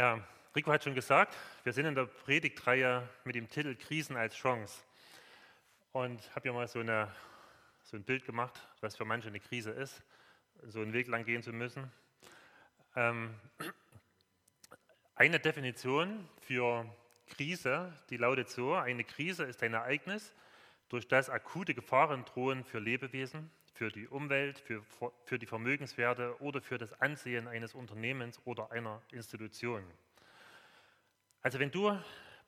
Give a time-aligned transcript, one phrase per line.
[0.00, 0.18] Ja,
[0.56, 4.82] Rico hat schon gesagt, wir sind in der Predigtreihe mit dem Titel Krisen als Chance.
[5.92, 7.14] Und habe ja mal so, eine,
[7.82, 10.02] so ein Bild gemacht, was für manche eine Krise ist,
[10.62, 11.92] so einen Weg lang gehen zu müssen.
[12.96, 13.34] Ähm,
[15.16, 16.86] eine Definition für
[17.26, 20.32] Krise, die lautet so, eine Krise ist ein Ereignis,
[20.88, 23.50] durch das akute Gefahren drohen für Lebewesen,
[23.80, 24.84] für die Umwelt, für,
[25.24, 29.82] für die Vermögenswerte oder für das Ansehen eines Unternehmens oder einer Institution.
[31.40, 31.98] Also wenn du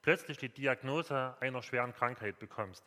[0.03, 2.85] plötzlich die Diagnose einer schweren Krankheit bekommst,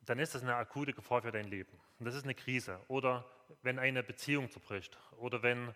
[0.00, 1.78] dann ist das eine akute Gefahr für dein Leben.
[1.98, 2.80] Und das ist eine Krise.
[2.88, 5.74] Oder wenn eine Beziehung zerbricht oder wenn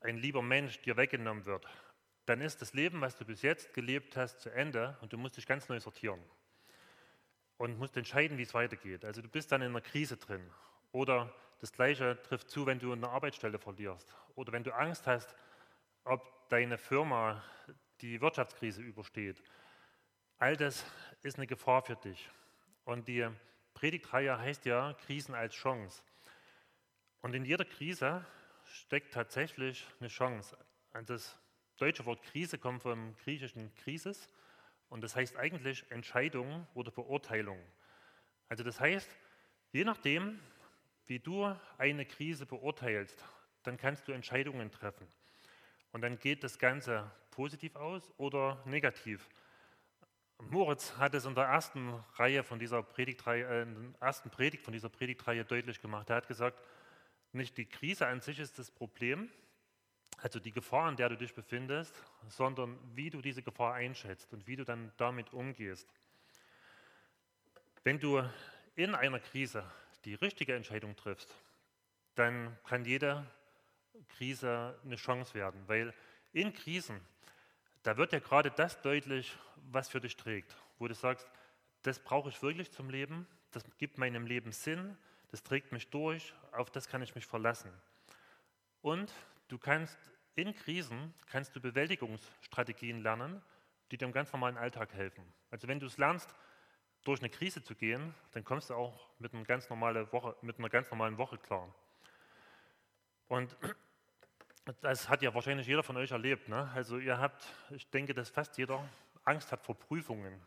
[0.00, 1.64] ein lieber Mensch dir weggenommen wird,
[2.26, 5.36] dann ist das Leben, was du bis jetzt gelebt hast, zu Ende und du musst
[5.36, 6.20] dich ganz neu sortieren
[7.56, 9.04] und musst entscheiden, wie es weitergeht.
[9.04, 10.50] Also du bist dann in einer Krise drin
[10.92, 14.14] oder das Gleiche trifft zu, wenn du eine Arbeitsstelle verlierst.
[14.34, 15.34] Oder wenn du Angst hast,
[16.04, 17.42] ob deine Firma
[18.00, 19.42] die Wirtschaftskrise übersteht.
[20.38, 20.84] All das
[21.22, 22.30] ist eine Gefahr für dich.
[22.84, 23.28] Und die
[23.74, 26.02] Predigtreihe heißt ja Krisen als Chance.
[27.20, 28.24] Und in jeder Krise
[28.64, 30.56] steckt tatsächlich eine Chance.
[31.06, 31.38] Das
[31.76, 34.28] deutsche Wort Krise kommt vom griechischen Krisis
[34.88, 37.58] und das heißt eigentlich Entscheidung oder Beurteilung.
[38.48, 39.08] Also das heißt,
[39.72, 40.40] je nachdem,
[41.08, 43.24] wie du eine Krise beurteilst,
[43.64, 45.06] dann kannst du Entscheidungen treffen.
[45.92, 49.28] Und dann geht das Ganze positiv aus oder negativ.
[50.38, 54.62] Moritz hat es in der ersten Reihe von dieser Predigtreihe, äh, in der ersten Predigt
[54.62, 56.10] von dieser Predigtreihe deutlich gemacht.
[56.10, 56.60] Er hat gesagt,
[57.32, 59.28] nicht die Krise an sich ist das Problem,
[60.18, 64.46] also die Gefahr, in der du dich befindest, sondern wie du diese Gefahr einschätzt und
[64.46, 65.92] wie du dann damit umgehst.
[67.84, 68.22] Wenn du
[68.74, 69.64] in einer Krise
[70.04, 71.34] die richtige Entscheidung triffst,
[72.14, 73.24] dann kann jede
[74.08, 75.92] Krise eine Chance werden, weil
[76.32, 77.00] in Krisen,
[77.82, 79.36] da wird ja gerade das deutlich,
[79.70, 81.30] was für dich trägt, wo du sagst,
[81.82, 84.96] das brauche ich wirklich zum Leben, das gibt meinem Leben Sinn,
[85.30, 87.70] das trägt mich durch, auf das kann ich mich verlassen.
[88.82, 89.12] Und
[89.48, 89.98] du kannst
[90.34, 93.42] in Krisen kannst du Bewältigungsstrategien lernen,
[93.90, 95.24] die dir im ganz normalen Alltag helfen.
[95.50, 96.32] Also wenn du es lernst,
[97.08, 100.68] durch eine Krise zu gehen, dann kommst du auch mit, einer ganz Woche, mit einer
[100.68, 101.74] ganz normalen Woche klar.
[103.28, 103.56] Und
[104.82, 106.50] das hat ja wahrscheinlich jeder von euch erlebt.
[106.50, 106.70] Ne?
[106.74, 108.86] Also ihr habt, ich denke, dass fast jeder
[109.24, 110.38] Angst hat vor Prüfungen.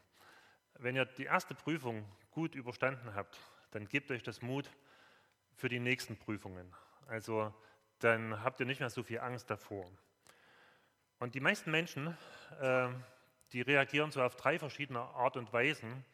[0.75, 3.39] Wenn ihr die erste Prüfung gut überstanden habt,
[3.71, 4.69] dann gebt euch das Mut
[5.55, 6.71] für die nächsten Prüfungen.
[7.07, 7.51] Also
[7.97, 9.89] dann habt ihr nicht mehr so viel Angst davor.
[11.17, 12.15] Und die meisten Menschen,
[12.59, 12.89] äh,
[13.51, 16.05] die reagieren so auf drei verschiedene Art und Weisen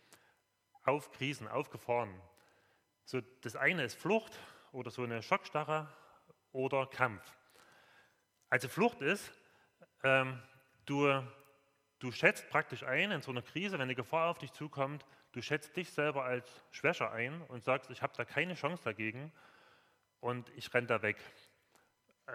[0.88, 2.14] auf Krisen, auf Gefahren.
[3.04, 4.40] So, das eine ist Flucht
[4.72, 5.88] oder so eine Schockstarre
[6.52, 7.24] oder Kampf.
[8.50, 9.32] Also Flucht ist,
[10.04, 10.42] ähm,
[10.86, 11.22] du,
[12.00, 15.42] du schätzt praktisch ein in so einer Krise, wenn eine Gefahr auf dich zukommt, du
[15.42, 19.32] schätzt dich selber als schwächer ein und sagst, ich habe da keine Chance dagegen
[20.22, 21.18] und ich renne da weg.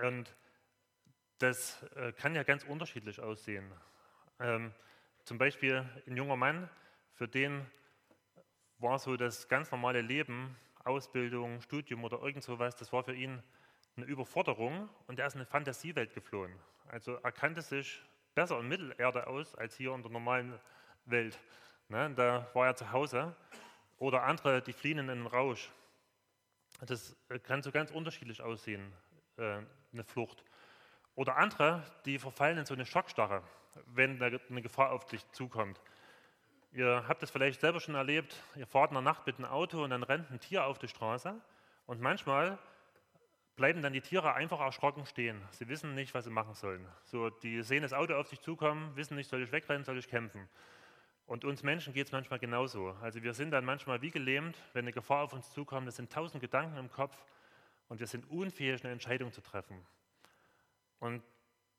[0.02, 0.34] Und
[1.38, 3.72] das äh, kann ja ganz unterschiedlich aussehen.
[4.38, 4.74] Ähm,
[5.24, 6.68] zum Beispiel ein junger Mann,
[7.14, 7.66] für den
[8.82, 13.42] war so das ganz normale Leben, Ausbildung, Studium oder irgend sowas, das war für ihn
[13.96, 16.52] eine Überforderung und er ist in eine Fantasiewelt geflohen.
[16.88, 18.02] Also er kannte sich
[18.34, 20.58] besser in Mittelerde aus als hier in der normalen
[21.04, 21.38] Welt.
[21.88, 23.36] Ne, da war er zu Hause.
[23.98, 25.70] Oder andere, die fliehen in einen Rausch.
[26.80, 28.92] Das kann so ganz unterschiedlich aussehen,
[29.36, 29.60] äh,
[29.92, 30.42] eine Flucht.
[31.14, 33.42] Oder andere, die verfallen in so eine Schockstarre,
[33.86, 35.80] wenn eine Gefahr auf dich zukommt.
[36.74, 39.84] Ihr habt es vielleicht selber schon erlebt, ihr fahrt in der Nacht mit dem Auto
[39.84, 41.38] und dann rennt ein Tier auf die Straße
[41.86, 42.58] und manchmal
[43.56, 45.42] bleiben dann die Tiere einfach erschrocken stehen.
[45.50, 46.86] Sie wissen nicht, was sie machen sollen.
[47.04, 50.08] So, die sehen das Auto auf sich zukommen, wissen nicht, soll ich wegrennen, soll ich
[50.08, 50.48] kämpfen.
[51.26, 52.96] Und uns Menschen geht es manchmal genauso.
[53.02, 56.10] Also wir sind dann manchmal wie gelähmt, wenn eine Gefahr auf uns zukommt, es sind
[56.10, 57.22] tausend Gedanken im Kopf
[57.88, 59.86] und wir sind unfähig, eine Entscheidung zu treffen.
[61.00, 61.22] Und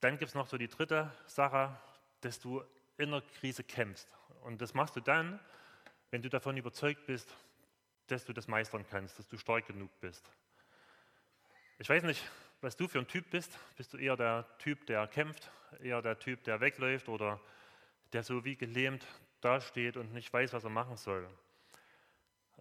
[0.02, 1.76] dann gibt es noch so die dritte Sache,
[2.22, 2.64] dass du
[2.98, 4.08] in der Krise kämpfst.
[4.44, 5.40] Und das machst du dann,
[6.12, 7.34] wenn du davon überzeugt bist,
[8.08, 10.30] dass du das meistern kannst, dass du stark genug bist.
[11.80, 12.30] Ich weiß nicht,
[12.62, 13.58] was du für ein Typ bist.
[13.78, 15.50] Bist du eher der Typ, der kämpft,
[15.82, 17.40] eher der Typ, der wegläuft oder
[18.12, 19.08] der so wie gelähmt
[19.42, 21.28] dasteht und nicht weiß, was er machen soll?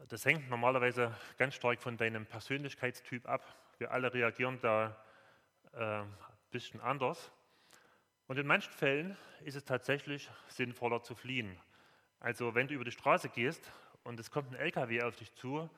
[0.08, 3.44] Das hängt normalerweise ganz stark von deinem Persönlichkeitstyp ab.
[3.78, 4.96] Wir alle reagieren da
[5.72, 6.16] äh, ein
[6.50, 7.30] bisschen anders.
[8.28, 11.60] Und in manchen Fällen ist es tatsächlich sinnvoller zu fliehen.
[12.22, 13.68] Also wenn du über die Straße gehst
[14.04, 15.68] und es kommt ein LKW auf dich zu,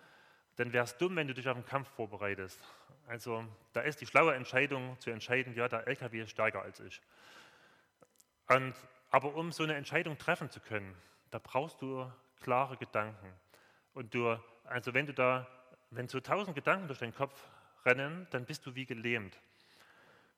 [0.57, 2.61] dann wäre es dumm, wenn du dich auf einen Kampf vorbereitest.
[3.07, 7.01] Also da ist die schlaue Entscheidung zu entscheiden, ja, der LKW ist stärker als ich.
[8.49, 8.75] Und,
[9.11, 10.95] aber um so eine Entscheidung treffen zu können,
[11.31, 12.13] da brauchst du
[12.43, 13.33] klare Gedanken.
[13.95, 15.47] Und du, also wenn du da,
[15.91, 17.43] wenn so tausend Gedanken durch deinen Kopf
[17.87, 19.41] rennen, dann bist du wie gelähmt.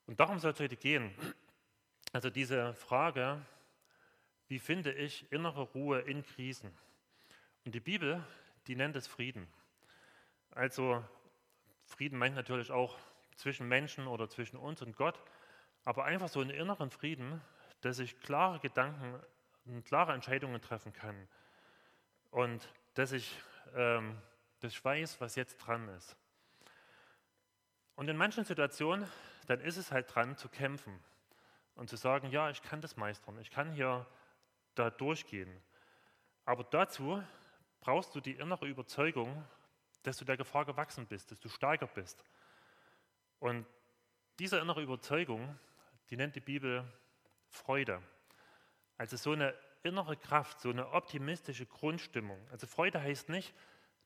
[0.07, 1.13] Und darum soll es heute gehen.
[2.13, 3.41] Also diese Frage,
[4.49, 6.71] wie finde ich innere Ruhe in Krisen?
[7.65, 8.25] Und die Bibel,
[8.67, 9.47] die nennt es Frieden.
[10.51, 11.05] Also
[11.85, 12.97] Frieden meint natürlich auch
[13.37, 15.21] zwischen Menschen oder zwischen uns und Gott,
[15.85, 17.41] aber einfach so einen inneren Frieden,
[17.81, 19.21] dass ich klare Gedanken
[19.85, 21.29] klare Entscheidungen treffen kann
[22.31, 23.37] und dass ich,
[23.75, 24.17] ähm,
[24.61, 26.17] dass ich weiß, was jetzt dran ist.
[27.97, 29.09] Und in manchen Situationen,
[29.47, 30.99] dann ist es halt dran zu kämpfen
[31.75, 34.07] und zu sagen, ja, ich kann das meistern, ich kann hier
[34.79, 35.61] da durchgehen.
[36.45, 37.23] Aber dazu
[37.81, 39.45] brauchst du die innere Überzeugung,
[40.03, 42.25] dass du der Gefahr gewachsen bist, dass du stärker bist.
[43.41, 43.67] Und
[44.39, 45.59] diese innere Überzeugung,
[46.11, 46.85] die nennt die Bibel
[47.49, 48.03] Freude.
[48.99, 52.39] Also so eine innere Kraft, so eine optimistische Grundstimmung.
[52.51, 53.55] Also Freude heißt nicht,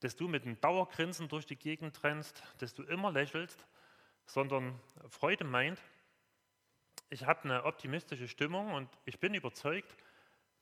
[0.01, 3.67] dass du mit einem Dauergrinsen durch die Gegend rennst, dass du immer lächelst,
[4.27, 4.79] sondern
[5.09, 5.81] Freude meint,
[7.11, 9.97] ich habe eine optimistische Stimmung und ich bin überzeugt,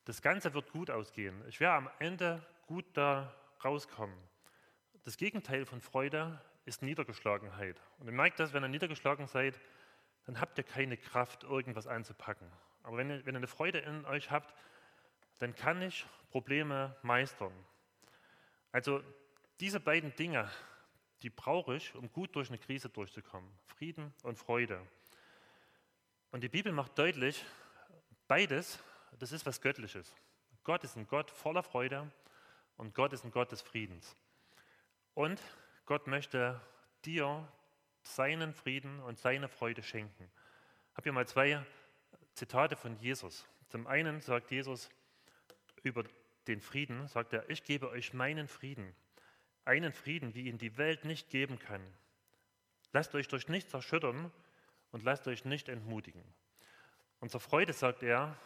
[0.09, 1.45] das Ganze wird gut ausgehen.
[1.49, 3.31] Ich werde am Ende gut da
[3.63, 4.17] rauskommen.
[5.05, 7.79] Das Gegenteil von Freude ist Niedergeschlagenheit.
[7.99, 9.61] Und ihr merkt das, wenn ihr niedergeschlagen seid,
[10.25, 12.51] dann habt ihr keine Kraft, irgendwas anzupacken.
[12.85, 14.55] Aber wenn ihr, wenn ihr eine Freude in euch habt,
[15.41, 17.53] dann kann ich Probleme meistern.
[18.73, 19.03] Also
[19.61, 20.51] diese beiden Dinge,
[21.21, 23.51] die brauche ich, um gut durch eine Krise durchzukommen.
[23.67, 24.81] Frieden und Freude.
[26.31, 27.45] Und die Bibel macht deutlich,
[28.27, 28.83] beides
[29.19, 30.15] das ist was Göttliches.
[30.65, 32.11] Gott ist ein Gott voller Freude
[32.77, 34.17] und Gott ist ein Gott des Friedens.
[35.15, 35.41] Und
[35.87, 36.61] Gott möchte
[37.05, 37.47] dir
[38.03, 40.31] seinen Frieden und seine Freude schenken.
[40.91, 41.65] Ich habe hier mal zwei
[42.35, 43.47] Zitate von Jesus.
[43.69, 44.91] Zum einen sagt Jesus
[45.83, 46.05] über
[46.47, 48.95] den Frieden, sagt er, ich gebe euch meinen Frieden,
[49.65, 51.83] einen Frieden, wie ihn die Welt nicht geben kann.
[52.93, 54.33] Lasst euch durch nichts erschüttern
[54.93, 56.23] und lasst euch nicht entmutigen.
[57.21, 58.37] Und zur Freude sagt er,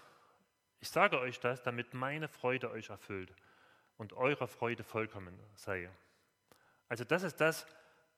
[0.82, 3.32] ich sage euch das, damit meine Freude euch erfüllt
[3.99, 5.88] und eure Freude vollkommen sei.
[6.88, 7.67] Also das ist das,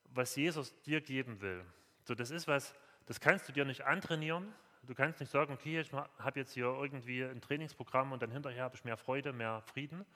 [0.06, 1.62] was Jesus dir geben will.
[2.04, 2.74] So, das ist was,
[3.04, 4.50] das kannst du dir nicht antrainieren.
[4.82, 8.64] Du kannst nicht sagen, okay, ich habe jetzt hier irgendwie ein Trainingsprogramm und dann hinterher
[8.64, 10.06] habe ich mehr Freude, mehr Frieden.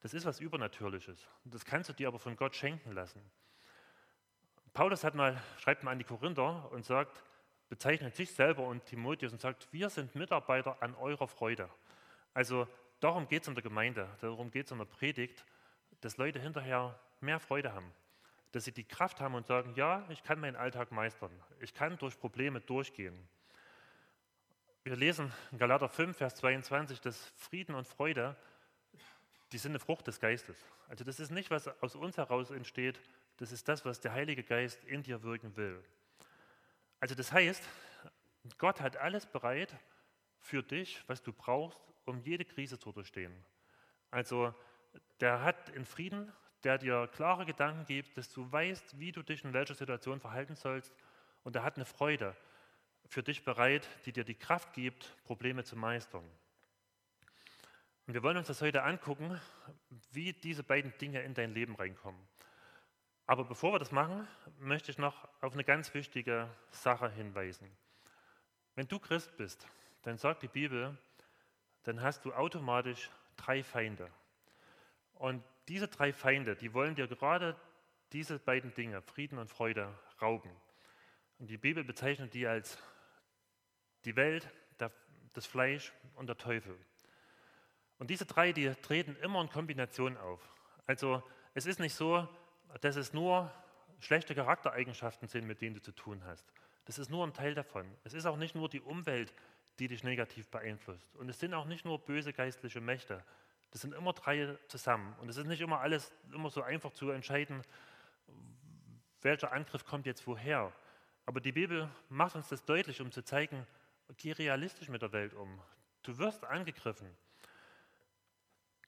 [0.00, 1.28] Das ist was Übernatürliches.
[1.44, 3.20] Das kannst du dir aber von Gott schenken lassen.
[4.72, 7.22] Paulus mal, schreibt mal an die Korinther und sagt,
[7.72, 11.70] bezeichnet sich selber und Timotheus und sagt, wir sind Mitarbeiter an eurer Freude.
[12.34, 12.68] Also
[13.00, 15.46] darum geht es in der Gemeinde, darum geht es in der Predigt,
[16.02, 17.90] dass Leute hinterher mehr Freude haben,
[18.50, 21.30] dass sie die Kraft haben und sagen, ja, ich kann meinen Alltag meistern,
[21.60, 23.18] ich kann durch Probleme durchgehen.
[24.84, 28.36] Wir lesen in Galater 5, Vers 22, dass Frieden und Freude,
[29.50, 30.58] die sind eine Frucht des Geistes.
[30.90, 33.00] Also das ist nicht, was aus uns heraus entsteht,
[33.38, 35.82] das ist das, was der Heilige Geist in dir wirken will.
[37.02, 37.68] Also das heißt,
[38.58, 39.74] Gott hat alles bereit
[40.38, 43.34] für dich, was du brauchst, um jede Krise zu durchstehen.
[44.12, 44.54] Also
[45.18, 46.32] der hat einen Frieden,
[46.62, 50.54] der dir klare Gedanken gibt, dass du weißt, wie du dich in welcher Situation verhalten
[50.54, 50.94] sollst.
[51.42, 52.36] Und er hat eine Freude
[53.08, 56.22] für dich bereit, die dir die Kraft gibt, Probleme zu meistern.
[58.06, 59.40] Und wir wollen uns das heute angucken,
[60.12, 62.20] wie diese beiden Dinge in dein Leben reinkommen.
[63.26, 64.26] Aber bevor wir das machen,
[64.58, 67.70] möchte ich noch auf eine ganz wichtige Sache hinweisen.
[68.74, 69.66] Wenn du Christ bist,
[70.02, 70.96] dann sagt die Bibel,
[71.84, 74.10] dann hast du automatisch drei Feinde.
[75.14, 77.56] Und diese drei Feinde, die wollen dir gerade
[78.12, 80.50] diese beiden Dinge, Frieden und Freude, rauben.
[81.38, 82.78] Und die Bibel bezeichnet die als
[84.04, 84.48] die Welt,
[85.32, 86.78] das Fleisch und der Teufel.
[87.98, 90.40] Und diese drei, die treten immer in Kombination auf.
[90.86, 91.22] Also
[91.54, 92.28] es ist nicht so,
[92.80, 93.50] dass es nur
[94.00, 96.44] schlechte Charaktereigenschaften sind, mit denen du zu tun hast.
[96.84, 97.86] Das ist nur ein Teil davon.
[98.04, 99.32] Es ist auch nicht nur die Umwelt,
[99.78, 101.14] die dich negativ beeinflusst.
[101.16, 103.22] Und es sind auch nicht nur böse geistliche Mächte.
[103.70, 105.14] Das sind immer drei zusammen.
[105.20, 107.62] Und es ist nicht immer alles immer so einfach zu entscheiden,
[109.22, 110.72] welcher Angriff kommt jetzt woher.
[111.24, 113.66] Aber die Bibel macht uns das deutlich, um zu zeigen,
[114.16, 115.60] geh realistisch mit der Welt um.
[116.02, 117.08] Du wirst angegriffen.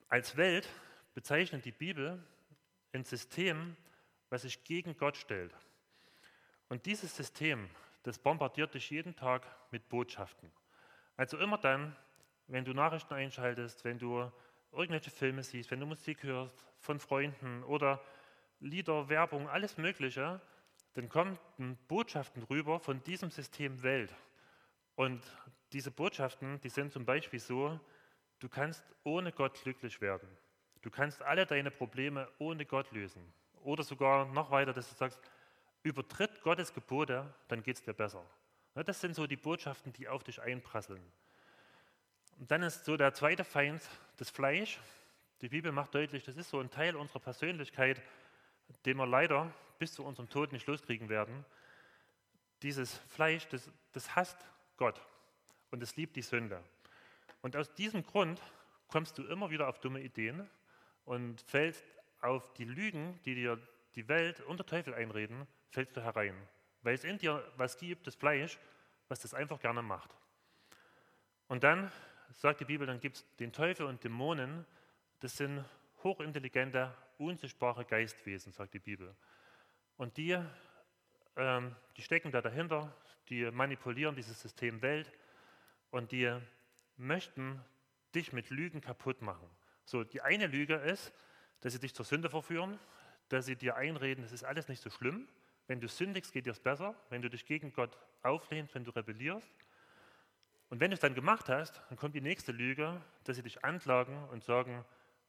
[0.09, 0.69] Als Welt
[1.15, 2.23] bezeichnet die Bibel
[2.95, 3.77] ein System,
[4.31, 5.55] was sich gegen Gott stellt.
[6.69, 7.69] Und dieses System,
[8.05, 10.51] das bombardiert dich jeden Tag mit Botschaften.
[11.17, 11.95] Also immer dann,
[12.47, 14.31] wenn du Nachrichten einschaltest, wenn du
[14.73, 18.01] irgendwelche Filme siehst, wenn du Musik hörst von Freunden oder
[18.61, 20.41] Lieder, Werbung, alles Mögliche,
[20.95, 21.39] dann kommen
[21.89, 24.15] Botschaften rüber von diesem System Welt.
[24.95, 25.23] Und
[25.73, 27.79] diese Botschaften, die sind zum Beispiel so,
[28.39, 30.29] du kannst ohne Gott glücklich werden.
[30.85, 33.33] Du kannst alle deine Probleme ohne Gott lösen.
[33.63, 35.19] Oder sogar noch weiter, dass du sagst,
[35.83, 38.23] übertritt Gottes Gebote, dann geht es dir besser.
[38.75, 41.01] Das sind so die Botschaften, die auf dich einprasseln.
[42.39, 43.81] Und dann ist so der zweite Feind
[44.19, 44.79] das Fleisch.
[45.41, 48.03] Die Bibel macht deutlich, das ist so ein Teil unserer Persönlichkeit,
[48.85, 51.47] den wir leider bis zu unserem Tod nicht loskriegen werden.
[52.61, 54.37] Dieses Fleisch, das, das hasst
[54.77, 55.01] Gott
[55.71, 56.63] und es liebt die Sünde.
[57.41, 58.43] Und aus diesem Grund
[58.89, 60.47] kommst du immer wieder auf dumme Ideen
[61.05, 61.85] und fällst
[62.21, 63.59] auf die Lügen, die dir
[63.95, 66.37] die Welt und der Teufel einreden, fällst du herein.
[66.83, 68.59] Weil es in dir was gibt, das Fleisch,
[69.09, 70.11] was das einfach gerne macht.
[71.49, 71.91] Und dann
[72.31, 74.67] sagt die Bibel, dann gibt es den Teufel und Dämonen,
[75.21, 75.65] das sind
[76.03, 79.15] hochintelligente, unsichtbare Geistwesen, sagt die Bibel.
[79.97, 80.39] Und die,
[81.37, 82.95] ähm, die stecken da dahinter,
[83.29, 85.11] die manipulieren dieses System Welt
[85.91, 86.37] und die
[86.97, 87.65] möchten
[88.15, 89.49] dich mit Lügen kaputt machen.
[89.85, 91.13] So, die eine Lüge ist,
[91.61, 92.79] dass sie dich zur Sünde verführen,
[93.29, 95.29] dass sie dir einreden, es ist alles nicht so schlimm.
[95.67, 96.95] Wenn du sündigst, geht dir es besser.
[97.09, 99.49] Wenn du dich gegen Gott auflehnst, wenn du rebellierst.
[100.69, 103.65] Und wenn du es dann gemacht hast, dann kommt die nächste Lüge, dass sie dich
[103.65, 104.85] anklagen und sagen,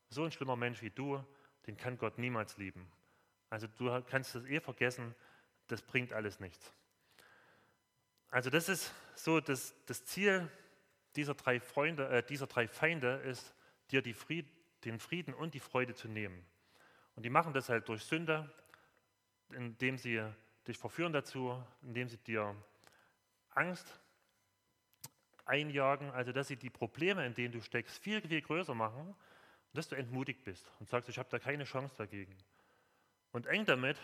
[0.09, 1.23] so ein schlimmer Mensch wie du,
[1.67, 2.91] den kann Gott niemals lieben.
[3.49, 5.15] Also du kannst das eh vergessen,
[5.67, 6.73] das bringt alles nichts.
[8.29, 10.49] Also das ist so das, das Ziel
[11.15, 13.54] dieser drei, Freunde, äh, dieser drei Feinde ist,
[13.91, 14.47] dir Fried,
[14.83, 16.45] den Frieden und die Freude zu nehmen.
[17.15, 18.49] Und die machen das halt durch Sünde,
[19.49, 20.21] indem sie
[20.67, 22.55] dich verführen dazu, indem sie dir
[23.51, 23.99] Angst
[25.45, 29.15] einjagen, also dass sie die Probleme, in denen du steckst, viel, viel größer machen
[29.75, 32.35] dass du entmutigt bist und sagst, ich habe da keine Chance dagegen.
[33.31, 33.97] Und eng damit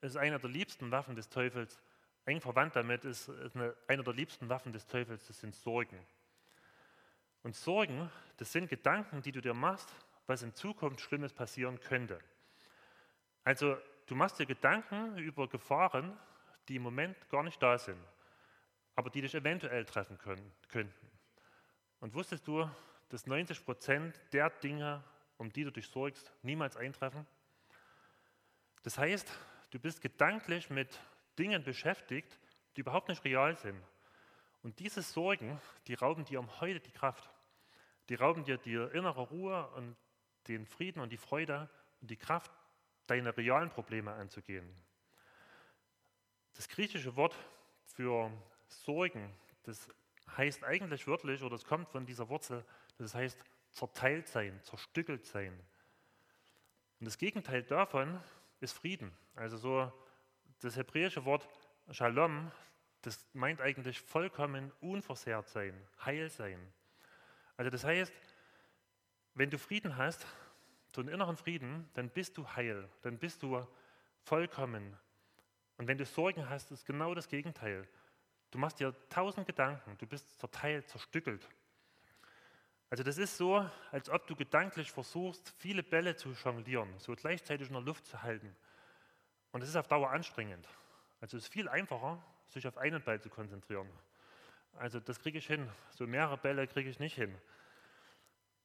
[0.00, 1.80] ist einer der liebsten Waffen des Teufels,
[2.24, 5.98] eng verwandt damit ist, ist eine, einer der liebsten Waffen des Teufels, das sind Sorgen.
[7.42, 9.94] Und Sorgen, das sind Gedanken, die du dir machst,
[10.26, 12.18] was in Zukunft Schlimmes passieren könnte.
[13.44, 16.16] Also du machst dir Gedanken über Gefahren,
[16.68, 17.98] die im Moment gar nicht da sind,
[18.94, 21.10] aber die dich eventuell treffen können, könnten.
[22.00, 22.68] Und wusstest du,
[23.08, 25.02] dass 90 Prozent der Dinge,
[25.36, 27.26] um die du dich sorgst, niemals eintreffen?
[28.82, 29.30] Das heißt,
[29.70, 31.00] du bist gedanklich mit
[31.38, 32.38] Dingen beschäftigt,
[32.76, 33.80] die überhaupt nicht real sind.
[34.62, 37.30] Und diese Sorgen, die rauben dir um heute die Kraft.
[38.08, 39.96] Die rauben dir die innere Ruhe und
[40.48, 42.50] den Frieden und die Freude und die Kraft,
[43.06, 44.68] deine realen Probleme anzugehen.
[46.54, 47.34] Das griechische Wort
[47.84, 48.30] für
[48.68, 49.88] Sorgen, das
[50.36, 52.64] heißt eigentlich wörtlich, oder es kommt von dieser Wurzel,
[52.98, 55.52] das heißt zerteilt sein, zerstückelt sein.
[56.98, 58.20] Und das Gegenteil davon
[58.60, 59.16] ist Frieden.
[59.34, 59.92] Also so
[60.60, 61.48] das hebräische Wort
[61.90, 62.52] Shalom,
[63.02, 66.60] das meint eigentlich vollkommen unversehrt sein, heil sein.
[67.56, 68.12] Also das heißt,
[69.34, 70.26] wenn du Frieden hast,
[70.94, 73.66] so einen inneren Frieden, dann bist du heil, dann bist du
[74.24, 74.96] vollkommen.
[75.76, 77.88] Und wenn du Sorgen hast, ist genau das Gegenteil.
[78.50, 81.48] Du machst dir tausend Gedanken, du bist zerteilt, zerstückelt.
[82.90, 87.68] Also das ist so, als ob du gedanklich versuchst, viele Bälle zu jonglieren, so gleichzeitig
[87.68, 88.54] in der Luft zu halten.
[89.52, 90.68] Und das ist auf Dauer anstrengend.
[91.20, 93.88] Also es ist viel einfacher, sich auf einen Ball zu konzentrieren.
[94.74, 95.68] Also das kriege ich hin.
[95.90, 97.34] So mehrere Bälle kriege ich nicht hin.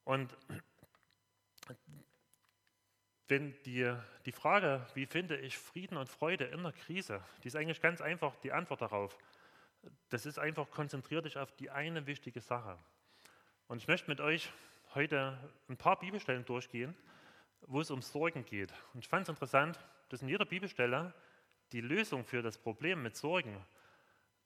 [0.03, 0.35] Und
[3.27, 3.91] wenn die,
[4.25, 8.01] die Frage, wie finde ich Frieden und Freude in der Krise, die ist eigentlich ganz
[8.01, 9.17] einfach die Antwort darauf.
[10.09, 12.77] Das ist einfach, konzentrier dich auf die eine wichtige Sache.
[13.67, 14.51] Und ich möchte mit euch
[14.93, 15.37] heute
[15.69, 16.95] ein paar Bibelstellen durchgehen,
[17.61, 18.71] wo es um Sorgen geht.
[18.93, 21.13] Und ich fand es interessant, dass in jeder Bibelstelle
[21.71, 23.57] die Lösung für das Problem mit Sorgen,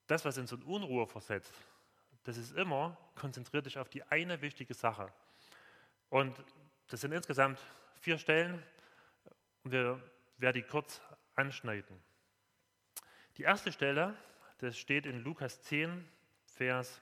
[0.09, 1.53] das, was in so eine Unruhe versetzt,
[2.23, 5.11] das ist immer, konzentrier dich auf die eine wichtige Sache.
[6.09, 6.35] Und
[6.87, 7.59] das sind insgesamt
[8.01, 8.63] vier Stellen
[9.63, 10.01] und wir
[10.37, 11.01] werden die kurz
[11.35, 12.01] anschneiden.
[13.37, 14.17] Die erste Stelle,
[14.57, 16.05] das steht in Lukas 10,
[16.45, 16.99] Vers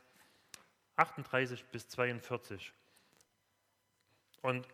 [0.98, 2.74] 38 bis 42.
[4.42, 4.68] Und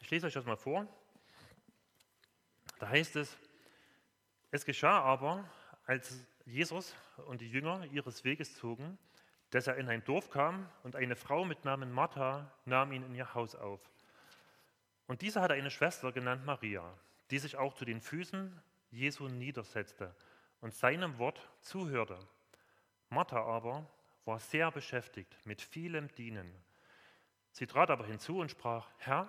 [0.00, 0.86] ich lese euch das mal vor.
[2.78, 3.36] Da heißt es,
[4.50, 5.48] es geschah aber,
[5.90, 6.94] als Jesus
[7.26, 8.96] und die Jünger ihres Weges zogen,
[9.50, 13.16] dass er in ein Dorf kam und eine Frau mit Namen Martha nahm ihn in
[13.16, 13.90] ihr Haus auf.
[15.08, 16.96] Und diese hatte eine Schwester genannt Maria,
[17.32, 18.56] die sich auch zu den Füßen
[18.92, 20.14] Jesu niedersetzte
[20.60, 22.20] und seinem Wort zuhörte.
[23.08, 23.84] Martha aber
[24.26, 26.54] war sehr beschäftigt mit vielem Dienen.
[27.50, 29.28] Sie trat aber hinzu und sprach, Herr,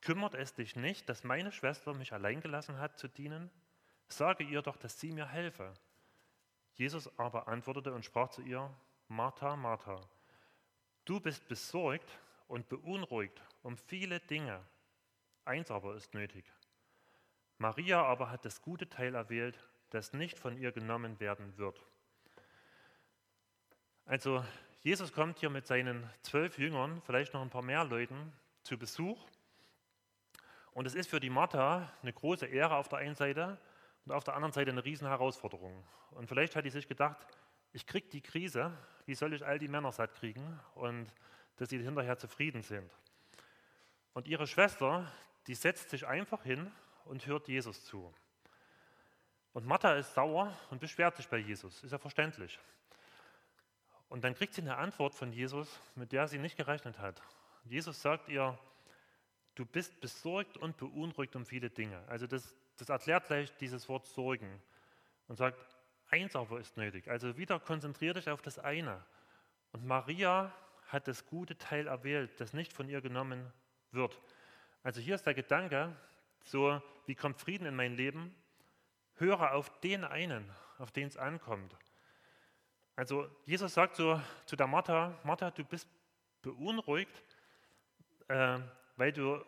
[0.00, 3.50] kümmert es dich nicht, dass meine Schwester mich allein gelassen hat zu dienen?
[4.08, 5.74] Sage ihr doch, dass sie mir helfe.
[6.78, 8.72] Jesus aber antwortete und sprach zu ihr,
[9.08, 10.00] Martha, Martha,
[11.04, 12.08] du bist besorgt
[12.46, 14.64] und beunruhigt um viele Dinge.
[15.44, 16.44] Eins aber ist nötig.
[17.58, 19.58] Maria aber hat das gute Teil erwählt,
[19.90, 21.84] das nicht von ihr genommen werden wird.
[24.04, 24.44] Also
[24.82, 28.32] Jesus kommt hier mit seinen zwölf Jüngern, vielleicht noch ein paar mehr Leuten,
[28.62, 29.26] zu Besuch.
[30.70, 33.58] Und es ist für die Martha eine große Ehre auf der einen Seite
[34.08, 35.84] und auf der anderen Seite eine riesen Herausforderung.
[36.12, 37.18] Und vielleicht hat sie sich gedacht,
[37.74, 38.72] ich kriege die Krise,
[39.04, 41.12] wie soll ich all die Männer satt kriegen und
[41.56, 42.90] dass sie hinterher zufrieden sind.
[44.14, 45.12] Und ihre Schwester,
[45.46, 46.72] die setzt sich einfach hin
[47.04, 48.10] und hört Jesus zu.
[49.52, 52.58] Und Martha ist sauer und beschwert sich bei Jesus, ist ja verständlich.
[54.08, 57.20] Und dann kriegt sie eine Antwort von Jesus, mit der sie nicht gerechnet hat.
[57.66, 58.58] Jesus sagt ihr,
[59.54, 62.02] du bist besorgt und beunruhigt um viele Dinge.
[62.08, 64.62] Also das, das erklärt gleich dieses Wort Sorgen
[65.26, 65.58] und sagt,
[66.10, 67.08] eins aber ist nötig.
[67.08, 69.04] Also wieder konzentrier dich auf das eine.
[69.72, 70.52] Und Maria
[70.88, 73.52] hat das gute Teil erwählt, das nicht von ihr genommen
[73.92, 74.20] wird.
[74.82, 75.94] Also hier ist der Gedanke,
[76.44, 78.34] so wie kommt Frieden in mein Leben?
[79.16, 81.76] Höre auf den einen, auf den es ankommt.
[82.96, 85.88] Also Jesus sagt so zu der Martha, Martha, du bist
[86.42, 87.22] beunruhigt,
[88.28, 88.58] äh,
[88.96, 89.44] weil du,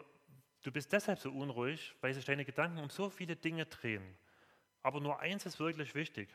[0.62, 4.17] du bist deshalb so unruhig, weil sich deine Gedanken um so viele Dinge drehen.
[4.83, 6.29] Aber nur eins ist wirklich wichtig.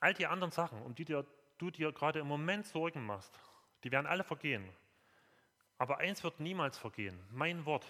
[0.00, 1.24] All die anderen Sachen, um die dir,
[1.58, 3.38] du dir gerade im Moment Sorgen machst,
[3.84, 4.68] die werden alle vergehen.
[5.78, 7.86] Aber eins wird niemals vergehen, mein Wort.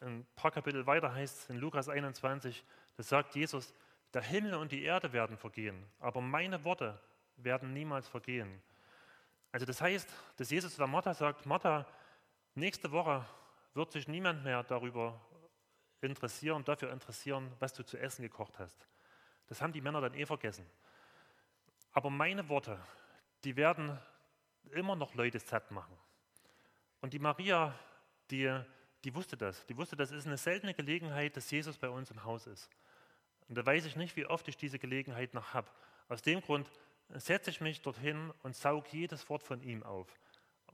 [0.00, 2.64] Ein paar Kapitel weiter heißt es in Lukas 21,
[2.96, 3.72] das sagt Jesus,
[4.14, 7.00] der Himmel und die Erde werden vergehen, aber meine Worte
[7.36, 8.62] werden niemals vergehen.
[9.52, 11.86] Also das heißt, dass Jesus zu der Martha sagt, Martha,
[12.54, 13.24] nächste Woche
[13.74, 15.20] wird sich niemand mehr darüber
[16.00, 18.88] interessieren, dafür interessieren, was du zu essen gekocht hast.
[19.46, 20.66] Das haben die Männer dann eh vergessen.
[21.92, 22.78] Aber meine Worte,
[23.44, 23.98] die werden
[24.70, 25.96] immer noch Leute satt machen.
[27.00, 27.74] Und die Maria,
[28.30, 28.50] die,
[29.04, 29.66] die wusste das.
[29.66, 32.70] Die wusste, das ist eine seltene Gelegenheit, dass Jesus bei uns im Haus ist.
[33.48, 35.70] Und da weiß ich nicht, wie oft ich diese Gelegenheit noch habe.
[36.08, 36.70] Aus dem Grund
[37.08, 40.08] setze ich mich dorthin und saug jedes Wort von ihm auf.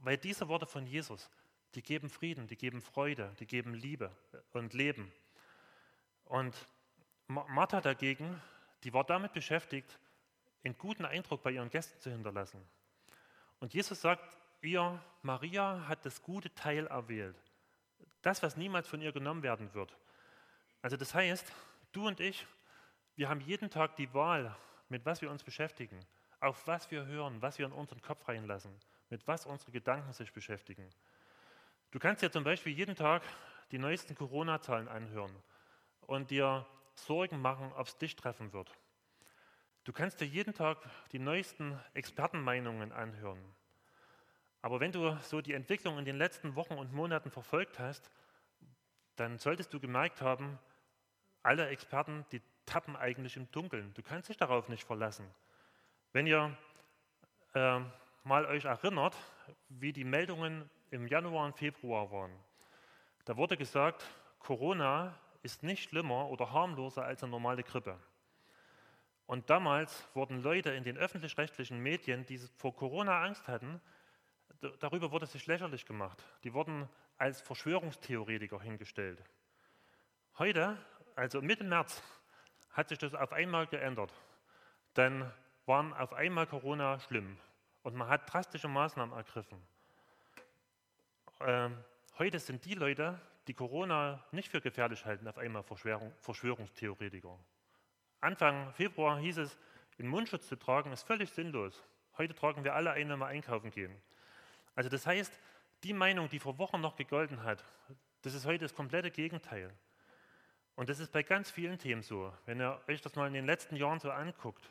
[0.00, 1.28] Weil diese Worte von Jesus,
[1.74, 4.10] die geben Frieden, die geben Freude, die geben Liebe
[4.52, 5.12] und Leben.
[6.24, 6.54] Und
[7.26, 8.40] Martha dagegen,
[8.84, 9.98] die war damit beschäftigt,
[10.64, 12.60] einen guten Eindruck bei ihren Gästen zu hinterlassen.
[13.60, 17.36] Und Jesus sagt ihr, Maria hat das gute Teil erwählt.
[18.22, 19.96] Das, was niemals von ihr genommen werden wird.
[20.82, 21.52] Also das heißt,
[21.92, 22.46] du und ich,
[23.16, 24.54] wir haben jeden Tag die Wahl,
[24.88, 25.98] mit was wir uns beschäftigen,
[26.40, 28.72] auf was wir hören, was wir in unseren Kopf reinlassen,
[29.10, 30.88] mit was unsere Gedanken sich beschäftigen.
[31.90, 33.22] Du kannst dir zum Beispiel jeden Tag
[33.70, 35.34] die neuesten Corona-Zahlen anhören
[36.02, 38.70] und dir Sorgen machen, ob es dich treffen wird.
[39.84, 40.78] Du kannst dir jeden Tag
[41.12, 43.42] die neuesten Expertenmeinungen anhören.
[44.60, 48.10] Aber wenn du so die Entwicklung in den letzten Wochen und Monaten verfolgt hast,
[49.16, 50.58] dann solltest du gemerkt haben,
[51.42, 53.94] alle Experten, die tappen eigentlich im Dunkeln.
[53.94, 55.26] Du kannst dich darauf nicht verlassen.
[56.12, 56.54] Wenn ihr
[57.54, 57.80] äh,
[58.24, 59.16] mal euch erinnert,
[59.70, 62.32] wie die Meldungen im Januar und Februar waren,
[63.24, 64.04] da wurde gesagt,
[64.38, 67.98] Corona ist nicht schlimmer oder harmloser als eine normale Grippe.
[69.26, 73.80] Und damals wurden Leute in den öffentlich-rechtlichen Medien, die vor Corona Angst hatten,
[74.80, 76.24] darüber wurde sich lächerlich gemacht.
[76.44, 79.22] Die wurden als Verschwörungstheoretiker hingestellt.
[80.38, 80.78] Heute,
[81.14, 82.02] also Mitte März,
[82.70, 84.12] hat sich das auf einmal geändert.
[84.94, 85.30] Dann
[85.66, 87.36] waren auf einmal Corona schlimm
[87.82, 89.60] und man hat drastische Maßnahmen ergriffen.
[91.40, 91.76] Ähm,
[92.18, 97.38] heute sind die Leute, die Corona nicht für gefährlich halten, auf einmal Verschwörung, Verschwörungstheoretiker.
[98.20, 99.56] Anfang Februar hieß es,
[99.98, 101.80] den Mundschutz zu tragen ist völlig sinnlos.
[102.16, 103.94] Heute tragen wir alle ein, wenn wir einkaufen gehen.
[104.74, 105.32] Also das heißt,
[105.84, 107.64] die Meinung, die vor Wochen noch gegolten hat,
[108.22, 109.72] das ist heute das komplette Gegenteil.
[110.74, 113.46] Und das ist bei ganz vielen Themen so, wenn ihr euch das mal in den
[113.46, 114.68] letzten Jahren so anguckt.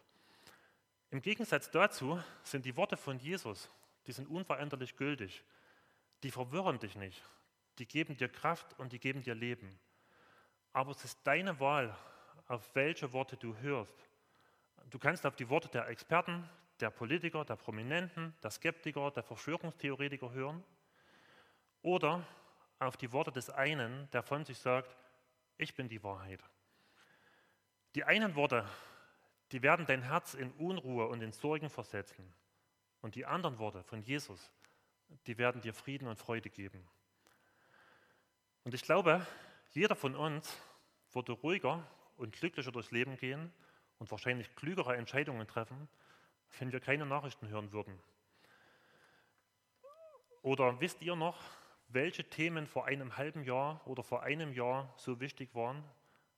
[1.12, 3.70] Im Gegensatz dazu sind die Worte von Jesus,
[4.06, 5.44] die sind unveränderlich gültig.
[6.24, 7.24] Die verwirren dich nicht.
[7.80, 9.80] Die geben dir Kraft und die geben dir Leben.
[10.74, 11.96] Aber es ist deine Wahl,
[12.48, 13.96] auf welche Worte du hörst.
[14.90, 16.48] Du kannst auf die Worte der Experten,
[16.80, 20.64] der Politiker, der Prominenten, der Skeptiker, der Verschwörungstheoretiker hören
[21.82, 22.26] oder
[22.80, 24.96] auf die Worte des einen, der von sich sagt,
[25.58, 26.44] ich bin die Wahrheit.
[27.96, 28.66] Die einen Worte,
[29.52, 32.34] die werden dein Herz in Unruhe und in Sorgen versetzen.
[33.02, 34.52] Und die anderen Worte von Jesus,
[35.26, 36.88] die werden dir Frieden und Freude geben.
[38.64, 39.26] Und ich glaube,
[39.72, 40.62] jeder von uns
[41.14, 41.86] würde ruhiger
[42.18, 43.52] und glücklicher durchs Leben gehen
[44.00, 45.88] und wahrscheinlich klügere Entscheidungen treffen,
[46.60, 48.00] wenn wir keine Nachrichten hören würden?
[50.42, 51.42] Oder wisst ihr noch,
[51.90, 55.84] welche Themen vor einem halben Jahr oder vor einem Jahr so wichtig waren,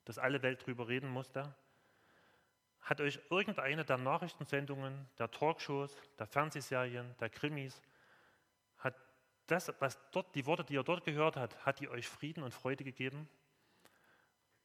[0.06, 1.54] dass alle Welt drüber reden musste?
[2.82, 7.82] Hat euch irgendeine der Nachrichtensendungen, der Talkshows, der Fernsehserien, der Krimis,
[9.52, 12.54] das, was dort, die Worte, die ihr dort gehört habt, hat die euch Frieden und
[12.54, 13.28] Freude gegeben?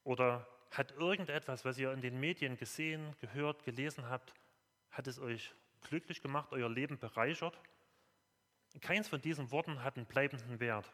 [0.03, 4.35] Oder hat irgendetwas, was ihr in den Medien gesehen, gehört, gelesen habt,
[4.91, 5.55] hat es euch
[5.89, 7.59] glücklich gemacht, euer Leben bereichert?
[8.81, 10.91] Keins von diesen Worten hat einen bleibenden Wert.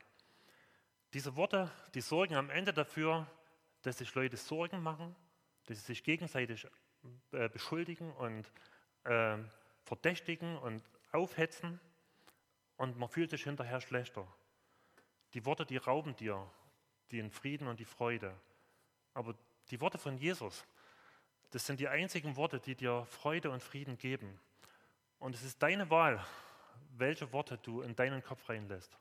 [1.12, 3.26] Diese Worte, die sorgen am Ende dafür,
[3.82, 5.16] dass sich Leute Sorgen machen,
[5.66, 6.66] dass sie sich gegenseitig
[7.32, 8.52] äh, beschuldigen und
[9.04, 9.38] äh,
[9.84, 11.80] verdächtigen und aufhetzen
[12.80, 14.26] und man fühlt sich hinterher schlechter.
[15.34, 16.50] Die Worte, die rauben dir
[17.12, 18.34] den Frieden und die Freude.
[19.12, 19.34] Aber
[19.70, 20.64] die Worte von Jesus,
[21.50, 24.40] das sind die einzigen Worte, die dir Freude und Frieden geben.
[25.18, 26.24] Und es ist deine Wahl,
[26.96, 28.96] welche Worte du in deinen Kopf reinlässt.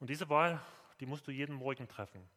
[0.00, 0.60] Und diese Wahl,
[0.98, 2.28] die musst du jeden Morgen treffen.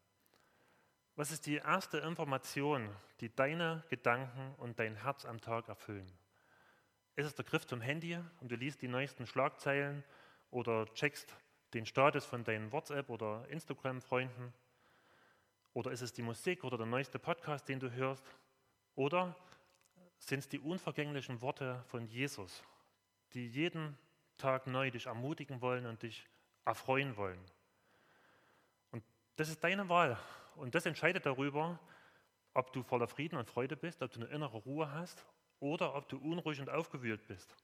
[1.16, 6.12] Was ist die erste Information, die deine Gedanken und dein Herz am Tag erfüllen?
[7.16, 10.04] Ist es der Griff zum Handy und du liest die neuesten Schlagzeilen
[10.52, 11.36] oder checkst
[11.74, 14.54] den Status von deinen WhatsApp- oder Instagram-Freunden?
[15.74, 18.24] Oder ist es die Musik oder der neueste Podcast, den du hörst?
[18.96, 19.36] Oder
[20.18, 22.64] sind es die unvergänglichen Worte von Jesus,
[23.34, 23.98] die jeden
[24.38, 26.28] Tag neu dich ermutigen wollen und dich
[26.66, 27.40] erfreuen wollen?
[28.92, 29.04] Und
[29.36, 30.18] das ist deine Wahl.
[30.56, 31.80] Und das entscheidet darüber,
[32.54, 35.24] ob du voller Frieden und Freude bist, ob du eine innere Ruhe hast
[35.60, 37.56] oder ob du unruhig und aufgewühlt bist.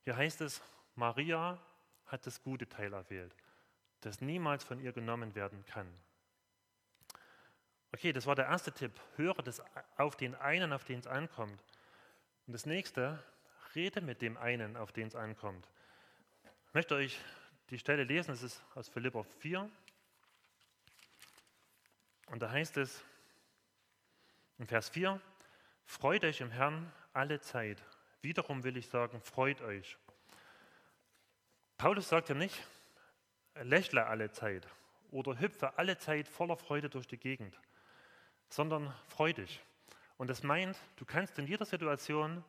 [0.00, 0.62] Hier heißt es,
[0.94, 1.60] Maria
[2.06, 3.34] hat das gute Teil erwählt,
[4.00, 5.92] das niemals von ihr genommen werden kann.
[7.92, 8.92] Okay, das war der erste Tipp.
[9.16, 9.62] Höre das
[9.96, 11.62] auf den einen, auf den es ankommt.
[12.46, 13.22] Und das nächste,
[13.74, 15.66] rede mit dem einen, auf den es ankommt.
[16.68, 17.18] Ich möchte euch
[17.70, 19.70] die Stelle lesen, das ist aus Philippa 4.
[22.26, 23.02] Und da heißt es
[24.58, 25.20] in Vers 4,
[25.84, 27.82] freut euch im Herrn alle Zeit.
[28.20, 29.96] Wiederum will ich sagen, freut euch.
[31.78, 32.62] Paulus sagt ja nicht,
[33.54, 34.66] lächle alle Zeit
[35.10, 37.58] oder hüpfe alle Zeit voller Freude durch die Gegend
[38.48, 39.60] sondern freu dich.
[40.16, 42.44] Und das meint, du kannst in jeder Situation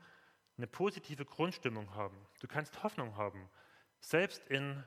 [0.58, 2.18] eine positive Grundstimmung haben.
[2.40, 3.50] Du kannst Hoffnung haben.
[4.00, 4.84] Selbst in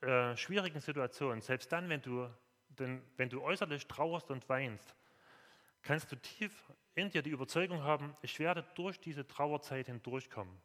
[0.00, 2.28] äh, schwierigen Situationen, selbst dann, wenn du,
[2.68, 4.94] denn, wenn du äußerlich trauerst und weinst,
[5.82, 6.52] kannst du tief
[6.94, 10.56] in dir die Überzeugung haben, ich werde durch diese Trauerzeit hindurchkommen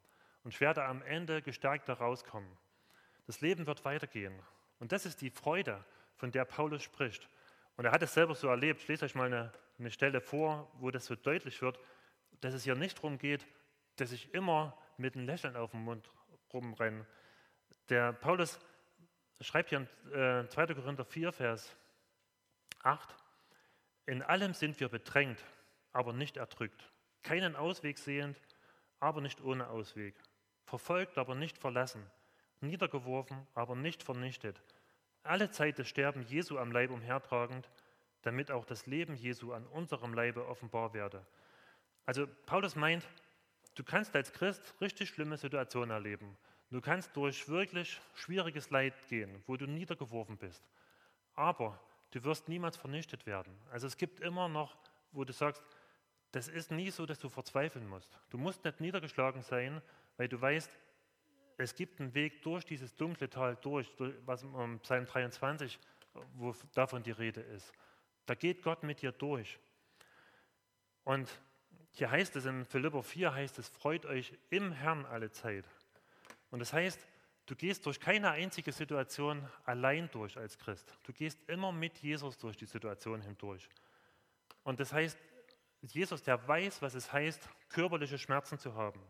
[0.44, 2.50] und ich werde am Ende gestärkt rauskommen.
[3.30, 4.34] Das Leben wird weitergehen.
[4.80, 7.30] Und das ist die Freude, von der Paulus spricht.
[7.78, 8.82] Und er hat es selber so erlebt.
[8.82, 11.80] Ich lese euch mal eine eine Stelle vor, wo das so deutlich wird,
[12.42, 13.46] dass es hier nicht darum geht,
[13.96, 16.12] dass ich immer mit einem Lächeln auf dem Mund
[16.54, 17.06] rumrenne.
[17.88, 18.60] Der Paulus
[19.42, 20.68] schreibt hier in äh, 2.
[20.76, 21.76] Korinther 4, Vers
[22.84, 23.16] 8,
[24.06, 25.44] in allem sind wir bedrängt,
[25.94, 26.92] aber nicht erdrückt,
[27.24, 28.40] keinen Ausweg sehend,
[29.00, 30.16] aber nicht ohne Ausweg,
[30.66, 32.06] verfolgt, aber nicht verlassen,
[32.62, 34.62] niedergeworfen, aber nicht vernichtet,
[35.24, 37.70] alle Zeit das Sterben Jesu am Leib umhertragend,
[38.22, 41.26] damit auch das Leben Jesu an unserem Leibe offenbar werde.
[42.06, 43.08] Also Paulus meint,
[43.76, 46.38] du kannst als Christ richtig schlimme Situationen erleben.
[46.72, 50.64] Du kannst durch wirklich schwieriges Leid gehen, wo du niedergeworfen bist.
[51.36, 51.80] Aber
[52.12, 53.58] du wirst niemals vernichtet werden.
[53.72, 54.76] Also es gibt immer noch,
[55.12, 55.64] wo du sagst,
[56.32, 58.20] das ist nie so, dass du verzweifeln musst.
[58.30, 59.82] Du musst nicht niedergeschlagen sein,
[60.18, 60.70] weil du weißt,
[61.60, 63.92] es gibt einen Weg durch dieses dunkle Tal durch,
[64.26, 65.78] was im Psalm 23,
[66.36, 67.74] wo davon die Rede ist.
[68.26, 69.60] Da geht Gott mit dir durch.
[71.04, 71.30] Und
[71.92, 75.66] hier heißt es in Philipper 4, heißt es, freut euch im Herrn alle Zeit.
[76.50, 77.06] Und das heißt,
[77.46, 80.98] du gehst durch keine einzige Situation allein durch als Christ.
[81.04, 83.68] Du gehst immer mit Jesus durch die Situation hindurch.
[84.64, 85.18] Und das heißt,
[85.82, 89.02] Jesus, der weiß, was es heißt, körperliche Schmerzen zu haben.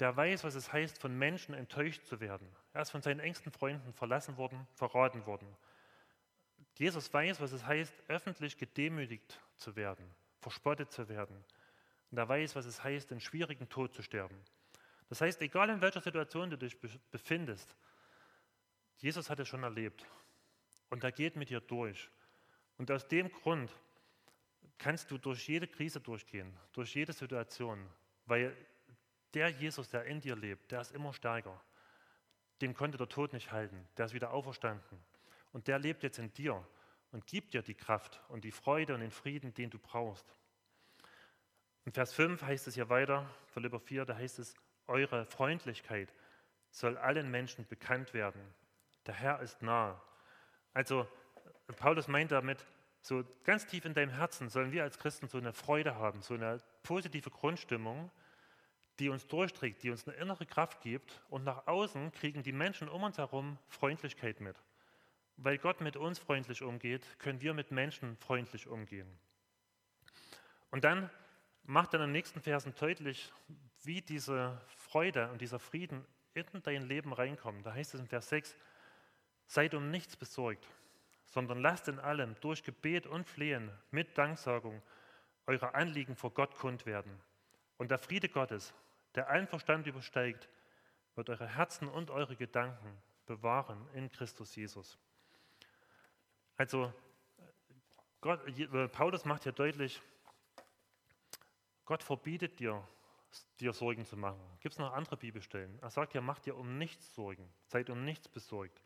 [0.00, 2.48] Der weiß, was es heißt, von Menschen enttäuscht zu werden.
[2.72, 5.48] Er ist von seinen engsten Freunden verlassen worden, verraten worden.
[6.74, 10.08] Jesus weiß, was es heißt, öffentlich gedemütigt zu werden,
[10.40, 11.44] verspottet zu werden.
[12.10, 14.40] Und er weiß, was es heißt, einen schwierigen Tod zu sterben.
[15.08, 16.78] Das heißt, egal in welcher Situation du dich
[17.10, 17.74] befindest,
[18.98, 20.06] Jesus hat es schon erlebt.
[20.90, 22.08] Und er geht mit dir durch.
[22.76, 23.72] Und aus dem Grund
[24.78, 27.84] kannst du durch jede Krise durchgehen, durch jede Situation,
[28.26, 28.56] weil
[29.34, 31.60] der Jesus, der in dir lebt, der ist immer stärker.
[32.60, 33.86] Dem konnte der Tod nicht halten.
[33.96, 34.98] Der ist wieder auferstanden.
[35.52, 36.64] Und der lebt jetzt in dir
[37.12, 40.34] und gibt dir die Kraft und die Freude und den Frieden, den du brauchst.
[41.84, 44.54] In Vers 5 heißt es hier weiter, Philipper 4, da heißt es,
[44.86, 46.12] eure Freundlichkeit
[46.70, 48.42] soll allen Menschen bekannt werden.
[49.06, 50.00] Der Herr ist nah.
[50.74, 51.08] Also
[51.76, 52.64] Paulus meint damit,
[53.00, 56.34] so ganz tief in deinem Herzen sollen wir als Christen so eine Freude haben, so
[56.34, 58.10] eine positive Grundstimmung,
[58.98, 62.88] die uns durchträgt, die uns eine innere Kraft gibt und nach außen kriegen die Menschen
[62.88, 64.56] um uns herum Freundlichkeit mit.
[65.36, 69.08] Weil Gott mit uns freundlich umgeht, können wir mit Menschen freundlich umgehen.
[70.70, 71.10] Und dann
[71.64, 73.32] macht er in den nächsten Versen deutlich,
[73.84, 77.62] wie diese Freude und dieser Frieden in dein Leben reinkommen.
[77.62, 78.56] Da heißt es in Vers 6,
[79.46, 80.66] seid um nichts besorgt,
[81.26, 84.82] sondern lasst in allem durch Gebet und Flehen mit Danksagung
[85.46, 87.20] eure Anliegen vor Gott kund werden.
[87.76, 88.74] Und der Friede Gottes,
[89.14, 90.48] der allen Verstand übersteigt,
[91.14, 94.98] wird eure Herzen und eure Gedanken bewahren in Christus Jesus.
[96.56, 96.92] Also
[98.20, 98.40] Gott,
[98.92, 100.00] Paulus macht hier deutlich,
[101.84, 102.86] Gott verbietet dir,
[103.60, 104.40] dir Sorgen zu machen.
[104.60, 105.78] Gibt es noch andere Bibelstellen?
[105.80, 108.82] Er sagt ja, macht dir um nichts Sorgen, seid um nichts besorgt.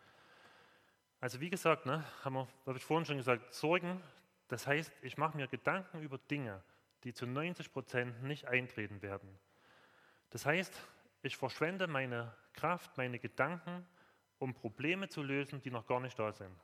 [1.20, 4.02] Also wie gesagt, ne, habe ich vorhin schon gesagt, Sorgen,
[4.48, 6.62] das heißt, ich mache mir Gedanken über Dinge,
[7.04, 9.38] die zu 90 Prozent nicht eintreten werden.
[10.32, 10.74] Das heißt,
[11.22, 13.86] ich verschwende meine Kraft, meine Gedanken,
[14.38, 16.56] um Probleme zu lösen, die noch gar nicht da sind.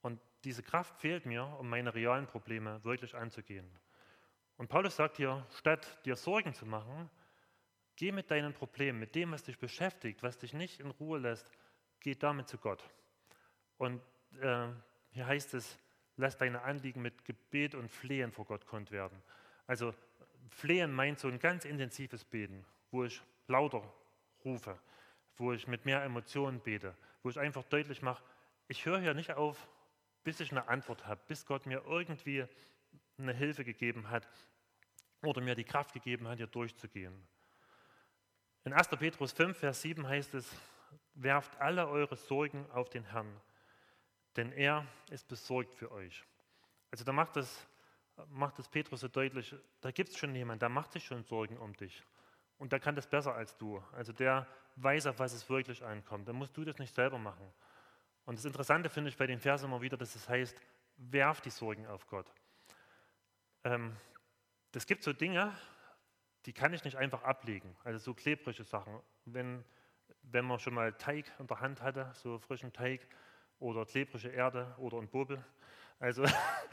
[0.00, 3.70] Und diese Kraft fehlt mir, um meine realen Probleme wirklich anzugehen.
[4.56, 7.10] Und Paulus sagt hier, statt dir Sorgen zu machen,
[7.94, 11.52] geh mit deinen Problemen, mit dem, was dich beschäftigt, was dich nicht in Ruhe lässt,
[12.00, 12.82] geh damit zu Gott.
[13.76, 14.00] Und
[14.40, 14.68] äh,
[15.10, 15.78] hier heißt es,
[16.16, 19.22] lass deine Anliegen mit Gebet und Flehen vor Gott kund werden.
[19.66, 19.94] Also
[20.48, 23.82] Flehen meint so ein ganz intensives Beten, wo ich lauter
[24.44, 24.78] rufe,
[25.36, 28.22] wo ich mit mehr Emotionen bete, wo ich einfach deutlich mache,
[28.68, 29.68] ich höre hier nicht auf,
[30.24, 32.44] bis ich eine Antwort habe, bis Gott mir irgendwie
[33.18, 34.28] eine Hilfe gegeben hat
[35.22, 37.26] oder mir die Kraft gegeben hat, hier durchzugehen.
[38.64, 38.88] In 1.
[38.88, 40.54] Petrus 5, Vers 7 heißt es,
[41.14, 43.40] werft alle eure Sorgen auf den Herrn,
[44.36, 46.24] denn er ist besorgt für euch.
[46.90, 47.66] Also da macht es,
[48.28, 51.74] macht Petrus so deutlich, da gibt es schon jemanden, der macht sich schon Sorgen um
[51.76, 52.04] dich.
[52.58, 53.82] Und der kann das besser als du.
[53.92, 56.28] Also der weiß, auf was es wirklich ankommt.
[56.28, 57.52] Dann musst du das nicht selber machen.
[58.26, 60.60] Und das Interessante finde ich bei den Versen immer wieder, dass es heißt,
[60.96, 62.30] werf die Sorgen auf Gott.
[63.64, 63.96] Ähm,
[64.86, 65.52] gibt so Dinge,
[66.46, 67.76] die kann ich nicht einfach ablegen.
[67.84, 69.00] Also so klebrige Sachen.
[69.24, 69.64] Wenn,
[70.22, 73.06] wenn man schon mal Teig in der Hand hatte, so frischen Teig
[73.58, 75.44] oder klebrige Erde oder ein Bobel.
[75.98, 76.24] Also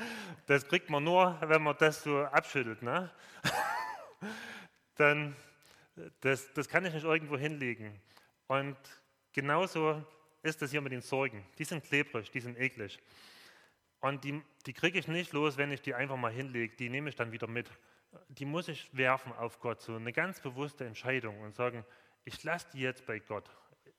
[0.45, 2.81] das kriegt man nur, wenn man das so abschüttelt.
[2.81, 3.09] Ne?
[4.95, 5.35] Dann,
[6.21, 7.99] das, das kann ich nicht irgendwo hinlegen.
[8.47, 8.77] Und
[9.33, 10.03] genauso
[10.43, 11.45] ist das hier mit den Sorgen.
[11.57, 12.99] Die sind klebrig, die sind eklig.
[14.01, 16.75] Und die, die kriege ich nicht los, wenn ich die einfach mal hinlege.
[16.75, 17.69] Die nehme ich dann wieder mit.
[18.27, 19.81] Die muss ich werfen auf Gott.
[19.81, 21.83] So eine ganz bewusste Entscheidung und sagen,
[22.23, 23.49] ich lasse die jetzt bei Gott.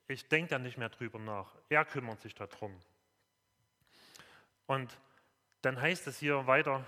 [0.08, 1.56] Ich denke da nicht mehr drüber nach.
[1.68, 2.78] Er kümmert sich darum.
[4.66, 4.96] Und
[5.62, 6.84] dann heißt es hier weiter,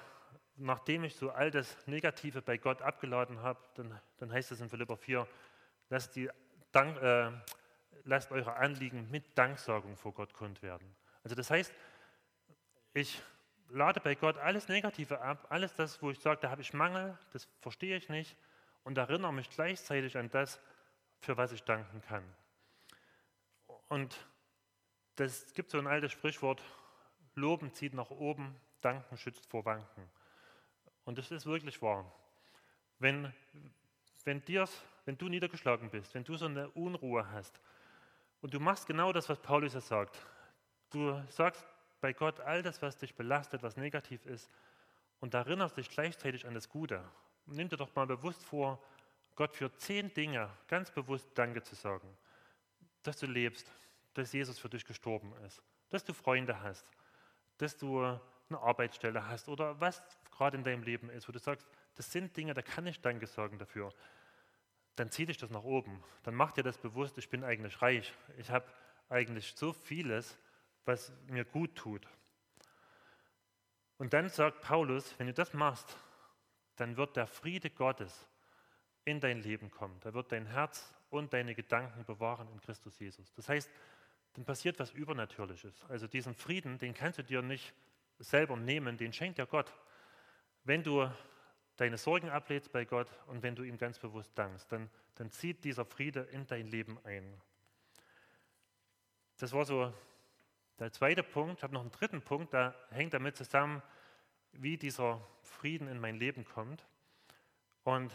[0.59, 4.69] nachdem ich so all das Negative bei Gott abgeladen habe, dann, dann heißt es in
[4.69, 5.27] Philippa 4,
[5.89, 6.29] lasst, die
[6.73, 7.31] Dank, äh,
[8.05, 10.95] lasst eure Anliegen mit Danksagung vor Gott kund werden.
[11.23, 11.73] Also das heißt,
[12.95, 13.23] ich
[13.69, 17.17] lade bei Gott alles Negative ab, alles das, wo ich sage, da habe ich Mangel,
[17.33, 18.37] das verstehe ich nicht
[18.85, 20.61] und erinnere mich gleichzeitig an das,
[21.21, 22.25] für was ich danken kann.
[23.89, 24.17] Und
[25.17, 26.63] es gibt so ein altes Sprichwort,
[27.35, 30.09] Loben zieht nach oben, Danken schützt vor Wanken.
[31.09, 32.05] Und das ist wirklich wahr.
[32.99, 33.33] Wenn,
[34.25, 37.63] wenn, dir's, wenn du niedergeschlagen bist, wenn du so eine Unruhe hast
[38.43, 40.19] und du machst genau das, was Paulus ja sagt,
[40.91, 41.67] du sagst
[42.03, 44.51] bei Gott all das, was dich belastet, was negativ ist,
[45.21, 47.03] und erinnerst dich gleichzeitig an das Gute.
[47.47, 48.79] Nimm dir doch mal bewusst vor,
[49.35, 52.19] Gott für zehn Dinge ganz bewusst Danke zu sagen.
[53.03, 53.73] Dass du lebst,
[54.13, 56.85] dass Jesus für dich gestorben ist, dass du Freunde hast,
[57.57, 60.03] dass du eine Arbeitsstelle hast oder was
[60.39, 63.27] gerade in deinem Leben ist, wo du sagst, das sind Dinge, da kann ich Danke
[63.27, 63.93] sagen dafür.
[64.95, 66.03] Dann zieh dich das nach oben.
[66.23, 68.13] Dann mach dir das bewusst, ich bin eigentlich reich.
[68.39, 68.67] Ich habe
[69.09, 70.39] eigentlich so vieles,
[70.85, 72.07] was mir gut tut.
[73.99, 75.97] Und dann sagt Paulus, wenn du das machst,
[76.77, 78.29] dann wird der Friede Gottes
[79.05, 79.99] in dein Leben kommen.
[80.01, 83.33] Da wird dein Herz und deine Gedanken bewahren in Christus Jesus.
[83.35, 83.69] Das heißt,
[84.35, 85.85] dann passiert was Übernatürliches.
[85.89, 87.75] Also diesen Frieden, den kannst du dir nicht
[88.21, 89.73] selber nehmen, den schenkt dir Gott.
[90.69, 91.11] Wenn du
[91.79, 95.65] deine Sorgen ablädst bei Gott und wenn du ihm ganz bewusst dankst, dann, dann zieht
[95.65, 97.41] dieser Friede in dein Leben ein.
[99.39, 99.95] Das war so
[100.79, 103.81] der zweite Punkt, ich habe noch einen dritten Punkt, der hängt damit zusammen,
[104.53, 106.85] wie dieser Frieden in mein Leben kommt.
[107.85, 108.13] Und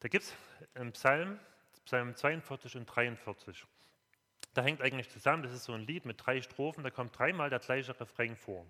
[0.00, 0.34] da gibt es
[0.74, 1.38] im Psalm,
[1.84, 3.64] Psalm 42 und 43.
[4.54, 7.48] Da hängt eigentlich zusammen, das ist so ein Lied mit drei Strophen, da kommt dreimal
[7.48, 8.66] der gleiche Refrain vor.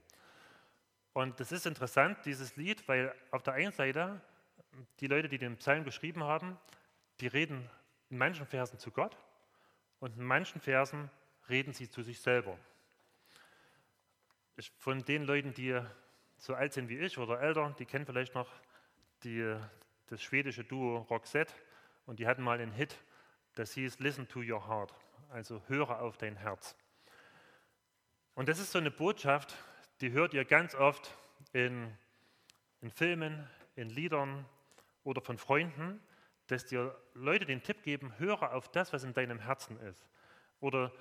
[1.12, 4.20] Und das ist interessant, dieses Lied, weil auf der einen Seite
[5.00, 6.56] die Leute, die den Psalm geschrieben haben,
[7.20, 7.68] die reden
[8.10, 9.16] in manchen Versen zu Gott
[9.98, 11.10] und in manchen Versen
[11.48, 12.56] reden sie zu sich selber.
[14.56, 15.80] Ich, von den Leuten, die
[16.36, 18.48] so alt sind wie ich oder älter, die kennen vielleicht noch
[19.24, 19.56] die,
[20.06, 21.52] das schwedische Duo Roxette
[22.06, 22.96] und die hatten mal einen Hit,
[23.54, 24.94] das hieß Listen to Your Heart,
[25.30, 26.76] also höre auf dein Herz.
[28.34, 29.54] Und das ist so eine Botschaft,
[30.00, 31.14] die hört ihr ganz oft
[31.52, 31.92] in,
[32.80, 34.46] in Filmen, in Liedern
[35.04, 36.00] oder von Freunden,
[36.46, 40.08] dass dir Leute den Tipp geben, höre auf das, was in deinem Herzen ist.
[40.60, 40.92] Oder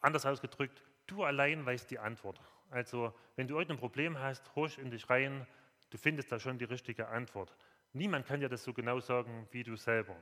[0.00, 2.40] anders ausgedrückt, du allein weißt die Antwort.
[2.70, 5.46] Also wenn du irgendein Problem hast, husch in dich rein,
[5.90, 7.54] du findest da schon die richtige Antwort.
[7.92, 10.16] Niemand kann dir das so genau sagen wie du selber.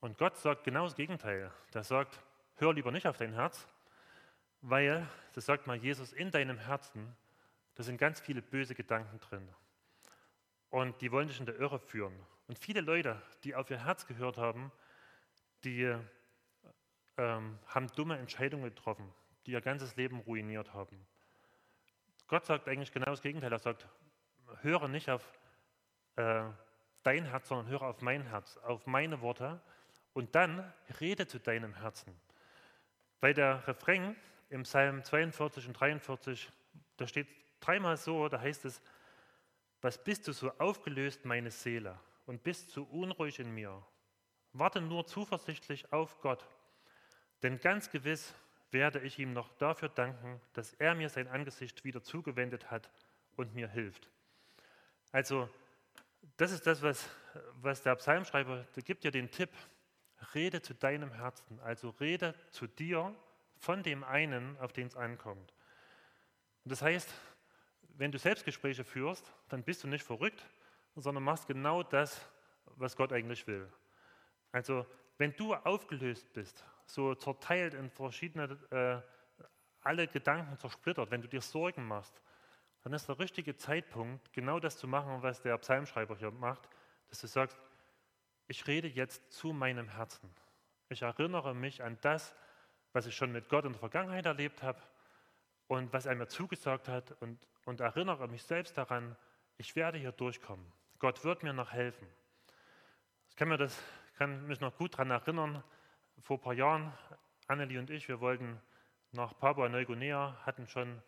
[0.00, 1.50] Und Gott sagt genau das Gegenteil.
[1.72, 2.20] Der sagt,
[2.56, 3.66] hör lieber nicht auf dein Herz,
[4.62, 7.14] weil, das sagt mal Jesus, in deinem Herzen,
[7.74, 9.48] da sind ganz viele böse Gedanken drin.
[10.70, 12.14] Und die wollen dich in der Irre führen.
[12.48, 14.72] Und viele Leute, die auf ihr Herz gehört haben,
[15.64, 15.94] die
[17.16, 19.12] ähm, haben dumme Entscheidungen getroffen,
[19.46, 21.06] die ihr ganzes Leben ruiniert haben.
[22.28, 23.52] Gott sagt eigentlich genau das Gegenteil.
[23.52, 23.88] Er sagt,
[24.62, 25.22] höre nicht auf
[26.16, 26.44] äh,
[27.02, 29.60] dein Herz, sondern höre auf mein Herz, auf meine Worte
[30.12, 32.18] und dann rede zu deinem Herzen.
[33.20, 34.16] Bei der Refrain
[34.48, 36.50] im Psalm 42 und 43,
[36.96, 37.28] da steht
[37.60, 38.80] dreimal so, da heißt es,
[39.80, 43.82] was bist du so aufgelöst, meine Seele, und bist so unruhig in mir?
[44.52, 46.46] Warte nur zuversichtlich auf Gott,
[47.42, 48.34] denn ganz gewiss
[48.70, 52.90] werde ich ihm noch dafür danken, dass er mir sein Angesicht wieder zugewendet hat
[53.36, 54.08] und mir hilft.
[55.12, 55.48] Also,
[56.36, 57.08] das ist das, was,
[57.60, 59.50] was der Psalmschreiber, der gibt dir den Tipp,
[60.34, 63.14] rede zu deinem Herzen, also rede zu dir
[63.58, 65.52] von dem einen, auf den es ankommt.
[66.64, 67.12] Und das heißt,
[67.96, 70.44] wenn du Selbstgespräche führst, dann bist du nicht verrückt,
[70.94, 72.20] sondern machst genau das,
[72.76, 73.68] was Gott eigentlich will.
[74.52, 74.86] Also
[75.18, 79.44] wenn du aufgelöst bist, so zerteilt in verschiedene, äh,
[79.82, 82.20] alle Gedanken zersplittert, wenn du dir Sorgen machst,
[82.82, 86.68] dann ist der richtige Zeitpunkt, genau das zu machen, was der Psalmschreiber hier macht,
[87.08, 87.58] dass du sagst,
[88.48, 90.30] ich rede jetzt zu meinem Herzen.
[90.88, 92.34] Ich erinnere mich an das,
[92.96, 94.80] was ich schon mit Gott in der Vergangenheit erlebt habe
[95.66, 99.18] und was er mir zugesagt hat und, und erinnere mich selbst daran,
[99.58, 100.64] ich werde hier durchkommen.
[100.98, 102.08] Gott wird mir noch helfen.
[103.28, 103.78] Ich kann, mir das,
[104.16, 105.62] kann mich noch gut daran erinnern,
[106.20, 106.90] vor ein paar Jahren,
[107.48, 108.58] Annelie und ich, wir wollten
[109.12, 111.02] nach Papua-Neuguinea, hatten schon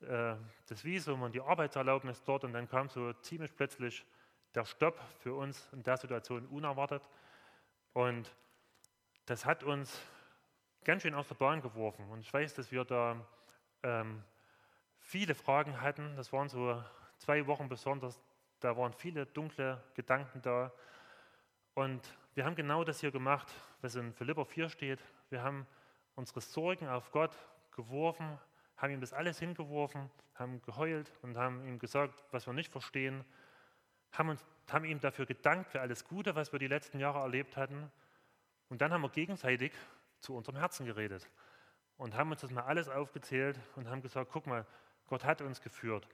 [0.00, 0.34] äh,
[0.66, 4.04] das Visum und die Arbeitserlaubnis dort und dann kam so ziemlich plötzlich
[4.56, 7.08] der Stopp für uns in der Situation unerwartet.
[7.92, 8.34] Und
[9.26, 10.02] das hat uns
[10.84, 12.08] ganz schön aus der Bahn geworfen.
[12.10, 13.16] Und ich weiß, dass wir da
[13.82, 14.22] ähm,
[15.00, 16.16] viele Fragen hatten.
[16.16, 16.82] Das waren so
[17.18, 18.20] zwei Wochen besonders.
[18.60, 20.72] Da waren viele dunkle Gedanken da.
[21.74, 22.02] Und
[22.34, 25.00] wir haben genau das hier gemacht, was in Philippa 4 steht.
[25.30, 25.66] Wir haben
[26.14, 27.36] unsere Sorgen auf Gott
[27.72, 28.38] geworfen,
[28.76, 33.24] haben ihm das alles hingeworfen, haben geheult und haben ihm gesagt, was wir nicht verstehen
[34.12, 37.56] haben, uns, haben ihm dafür gedankt für alles Gute, was wir die letzten Jahre erlebt
[37.56, 37.90] hatten.
[38.68, 39.72] Und dann haben wir gegenseitig
[40.20, 41.28] zu unserem Herzen geredet
[41.96, 44.66] und haben uns das mal alles aufgezählt und haben gesagt, guck mal,
[45.06, 46.06] Gott hat uns geführt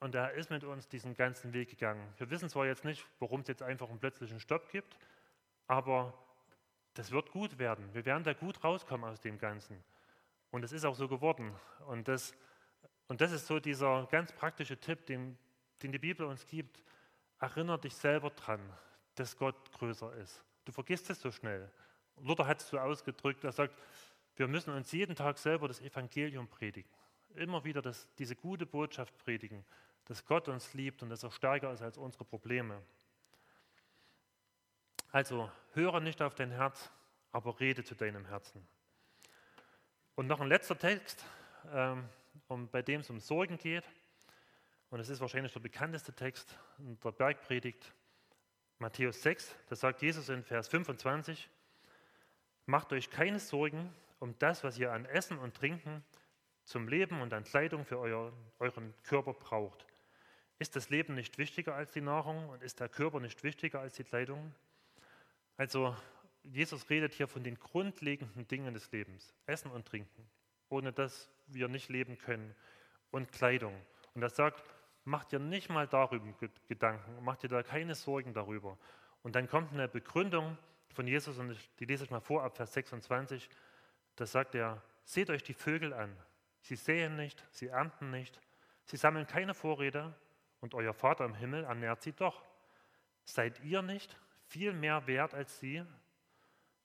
[0.00, 2.12] und er ist mit uns diesen ganzen Weg gegangen.
[2.18, 4.96] Wir wissen zwar jetzt nicht, warum es jetzt einfach einen plötzlichen Stopp gibt,
[5.66, 6.12] aber
[6.94, 7.88] das wird gut werden.
[7.94, 9.82] Wir werden da gut rauskommen aus dem Ganzen.
[10.50, 11.54] Und es ist auch so geworden.
[11.86, 12.34] Und das,
[13.08, 15.38] und das ist so dieser ganz praktische Tipp, den,
[15.82, 16.82] den die Bibel uns gibt.
[17.38, 18.60] Erinnere dich selber dran,
[19.14, 20.44] dass Gott größer ist.
[20.64, 21.70] Du vergisst es so schnell.
[22.20, 23.74] Luther hat es so ausgedrückt, er sagt,
[24.36, 26.90] wir müssen uns jeden Tag selber das Evangelium predigen.
[27.34, 29.64] Immer wieder das, diese gute Botschaft predigen,
[30.04, 32.82] dass Gott uns liebt und dass er stärker ist als unsere Probleme.
[35.10, 36.90] Also höre nicht auf dein Herz,
[37.32, 38.66] aber rede zu deinem Herzen.
[40.14, 41.24] Und noch ein letzter Text,
[41.72, 42.08] ähm,
[42.48, 43.84] um, bei dem es um Sorgen geht.
[44.90, 47.92] Und es ist wahrscheinlich der bekannteste Text in der Bergpredigt,
[48.78, 49.54] Matthäus 6.
[49.68, 51.48] Da sagt Jesus in Vers 25,
[52.66, 56.04] Macht euch keine Sorgen um das, was ihr an Essen und Trinken
[56.64, 59.86] zum Leben und an Kleidung für euer, euren Körper braucht.
[60.58, 63.94] Ist das Leben nicht wichtiger als die Nahrung und ist der Körper nicht wichtiger als
[63.94, 64.54] die Kleidung?
[65.56, 65.96] Also
[66.44, 70.28] Jesus redet hier von den grundlegenden Dingen des Lebens, Essen und Trinken,
[70.68, 72.54] ohne dass wir nicht leben können,
[73.10, 73.74] und Kleidung.
[74.14, 74.62] Und er sagt,
[75.04, 76.24] Mach dir nicht mal darüber
[76.68, 78.78] Gedanken, mach dir da keine Sorgen darüber.
[79.22, 80.56] Und dann kommt eine Begründung,
[80.92, 83.48] von Jesus und die lese ich mal vor ab Vers 26.
[84.16, 86.16] Da sagt er, seht euch die Vögel an.
[86.60, 88.40] Sie säen nicht, sie ernten nicht,
[88.84, 90.14] sie sammeln keine Vorräte
[90.60, 92.44] und euer Vater im Himmel ernährt sie doch.
[93.24, 94.16] Seid ihr nicht
[94.46, 95.84] viel mehr wert als sie?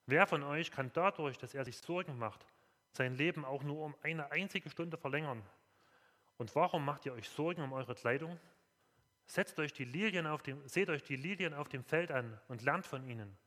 [0.05, 2.45] Wer von euch kann dadurch, dass er sich Sorgen macht,
[2.91, 5.43] sein Leben auch nur um eine einzige Stunde verlängern?
[6.37, 8.39] Und warum macht ihr euch Sorgen um eure Kleidung?
[9.25, 12.61] Setzt euch die Lilien auf dem, seht euch die Lilien auf dem Feld an und
[12.61, 13.37] lernt von ihnen.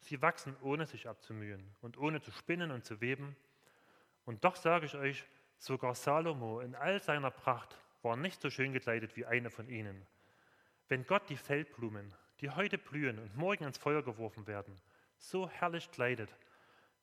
[0.00, 3.36] Sie wachsen ohne sich abzumühen und ohne zu spinnen und zu weben.
[4.24, 5.24] Und doch sage ich euch,
[5.58, 10.06] sogar Salomo in all seiner Pracht war nicht so schön gekleidet wie eine von ihnen.
[10.88, 14.74] Wenn Gott die Feldblumen, die heute blühen und morgen ins Feuer geworfen werden,
[15.18, 16.34] so herrlich kleidet,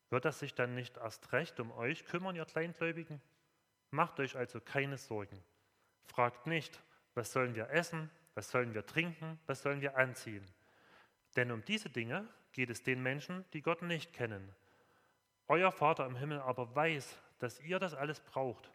[0.10, 3.22] wird er sich dann nicht erst recht um euch kümmern, ihr Kleingläubigen?
[3.92, 5.42] Macht euch also keine Sorgen.
[6.06, 6.82] Fragt nicht,
[7.14, 10.46] was sollen wir essen, was sollen wir trinken, was sollen wir anziehen.
[11.38, 14.54] Denn um diese Dinge geht es den Menschen, die Gott nicht kennen.
[15.48, 18.72] Euer Vater im Himmel aber weiß, dass ihr das alles braucht.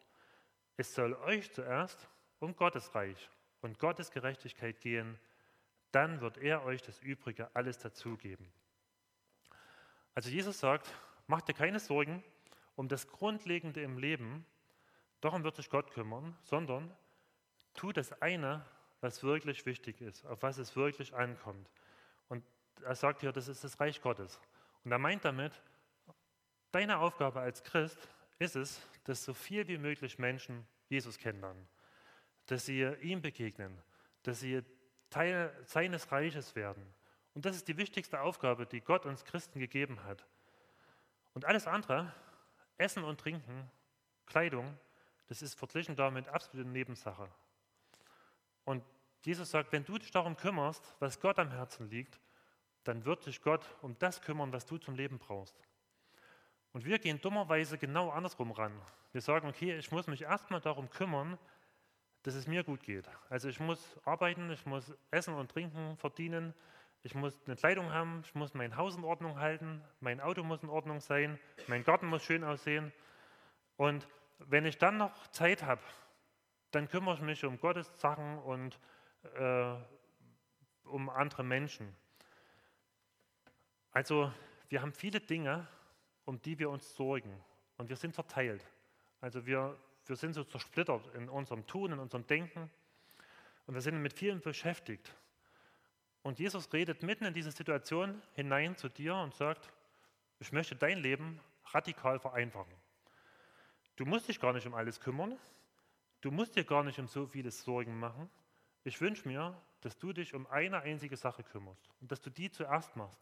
[0.77, 2.07] Es soll euch zuerst
[2.39, 3.29] um Gottes Reich
[3.61, 5.19] und Gottes Gerechtigkeit gehen,
[5.91, 8.51] dann wird er euch das Übrige alles dazugeben.
[10.15, 10.91] Also Jesus sagt,
[11.27, 12.23] macht dir keine Sorgen
[12.75, 14.45] um das Grundlegende im Leben,
[15.21, 16.95] darum wird sich Gott kümmern, sondern
[17.73, 18.65] tu das eine,
[19.01, 21.69] was wirklich wichtig ist, auf was es wirklich ankommt.
[22.29, 22.43] Und
[22.83, 24.39] er sagt hier, das ist das Reich Gottes.
[24.83, 25.53] Und er meint damit,
[26.71, 27.97] deine Aufgabe als Christ
[28.39, 31.67] ist es, dass so viel wie möglich Menschen Jesus kennenlernen,
[32.47, 33.81] dass sie ihm begegnen,
[34.23, 34.63] dass sie
[35.09, 36.83] Teil seines Reiches werden.
[37.33, 40.25] Und das ist die wichtigste Aufgabe, die Gott uns Christen gegeben hat.
[41.33, 42.13] Und alles andere,
[42.77, 43.69] Essen und Trinken,
[44.25, 44.77] Kleidung,
[45.27, 47.29] das ist verglichen damit absolute Nebensache.
[48.65, 48.83] Und
[49.23, 52.19] Jesus sagt, wenn du dich darum kümmerst, was Gott am Herzen liegt,
[52.83, 55.55] dann wird sich Gott um das kümmern, was du zum Leben brauchst.
[56.73, 58.73] Und wir gehen dummerweise genau andersrum ran.
[59.11, 61.37] Wir sagen, okay, ich muss mich erstmal darum kümmern,
[62.23, 63.09] dass es mir gut geht.
[63.29, 66.53] Also ich muss arbeiten, ich muss Essen und Trinken verdienen,
[67.03, 70.63] ich muss eine Kleidung haben, ich muss mein Haus in Ordnung halten, mein Auto muss
[70.63, 72.91] in Ordnung sein, mein Garten muss schön aussehen.
[73.77, 74.07] Und
[74.39, 75.81] wenn ich dann noch Zeit habe,
[76.71, 78.79] dann kümmere ich mich um Gottes Sachen und
[79.35, 79.75] äh,
[80.85, 81.95] um andere Menschen.
[83.91, 84.31] Also
[84.69, 85.67] wir haben viele Dinge,
[86.25, 87.43] um die wir uns sorgen.
[87.77, 88.65] Und wir sind verteilt.
[89.21, 92.69] Also wir, wir sind so zersplittert in unserem Tun, in unserem Denken.
[93.65, 95.15] Und wir sind mit vielen beschäftigt.
[96.23, 99.69] Und Jesus redet mitten in diese Situation hinein zu dir und sagt,
[100.39, 102.73] ich möchte dein Leben radikal vereinfachen.
[103.95, 105.37] Du musst dich gar nicht um alles kümmern.
[106.21, 108.29] Du musst dir gar nicht um so vieles Sorgen machen.
[108.83, 112.51] Ich wünsche mir, dass du dich um eine einzige Sache kümmerst und dass du die
[112.51, 113.21] zuerst machst.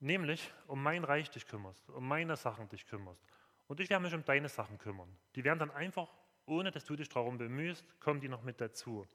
[0.00, 3.24] Nämlich um mein Reich dich kümmerst, um meine Sachen dich kümmerst.
[3.68, 5.08] Und ich werde mich um deine Sachen kümmern.
[5.34, 6.08] Die werden dann einfach,
[6.46, 9.06] ohne dass du dich darum bemühst, kommen die noch mit dazu.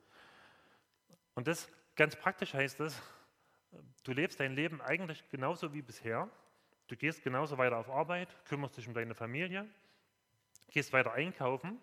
[1.36, 3.00] Und das ganz praktisch heißt es,
[4.04, 6.30] du lebst dein Leben eigentlich genauso wie bisher.
[6.88, 9.70] Du gehst genauso weiter auf Arbeit, kümmerst dich um deine Familie,
[10.72, 11.80] gehst weiter einkaufen,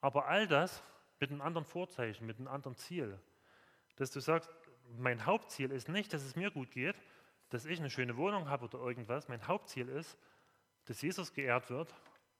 [0.00, 0.82] aber all das
[1.24, 3.18] mit einem anderen Vorzeichen, mit einem anderen Ziel.
[3.96, 4.50] Dass du sagst,
[4.98, 7.00] mein Hauptziel ist nicht, dass es mir gut geht,
[7.48, 9.28] dass ich eine schöne Wohnung habe oder irgendwas.
[9.28, 10.18] Mein Hauptziel ist,
[10.84, 11.94] dass Jesus geehrt wird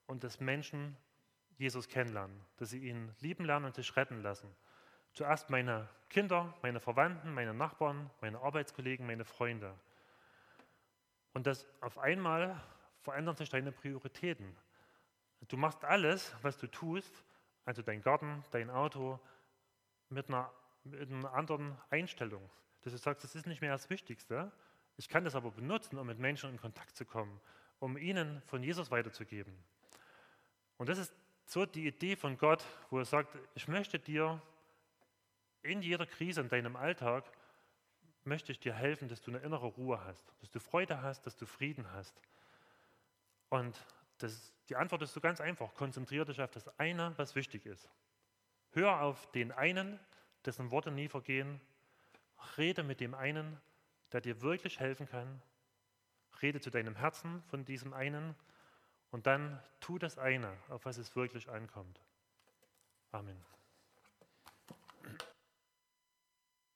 [0.05, 0.95] und dass Menschen
[1.57, 4.55] Jesus kennenlernen, dass sie ihn lieben lernen und sich retten lassen.
[5.13, 9.73] Zuerst meine Kinder, meine Verwandten, meine Nachbarn, meine Arbeitskollegen, meine Freunde.
[11.33, 12.61] Und das auf einmal
[12.99, 14.55] verändern sich deine Prioritäten.
[15.47, 17.23] Du machst alles, was du tust,
[17.65, 19.19] also dein Garten, dein Auto,
[20.09, 20.51] mit einer,
[20.83, 22.49] mit einer anderen Einstellung.
[22.83, 24.51] Dass du sagst, das ist nicht mehr das Wichtigste,
[24.97, 27.41] ich kann das aber benutzen, um mit Menschen in Kontakt zu kommen,
[27.79, 29.53] um ihnen von Jesus weiterzugeben.
[30.77, 31.13] Und das ist
[31.45, 34.41] so die Idee von Gott, wo er sagt, ich möchte dir
[35.61, 37.25] in jeder Krise in deinem Alltag,
[38.23, 41.35] möchte ich dir helfen, dass du eine innere Ruhe hast, dass du Freude hast, dass
[41.35, 42.21] du Frieden hast.
[43.49, 43.77] Und
[44.17, 47.89] das, die Antwort ist so ganz einfach, konzentriere dich auf das eine, was wichtig ist.
[48.71, 49.99] Hör auf den einen,
[50.45, 51.61] dessen Worte nie vergehen,
[52.57, 53.59] rede mit dem einen,
[54.11, 55.41] der dir wirklich helfen kann.
[56.41, 58.35] Rede zu deinem Herzen von diesem einen
[59.11, 62.01] und dann tu das eine, auf was es wirklich ankommt.
[63.11, 63.54] Amen.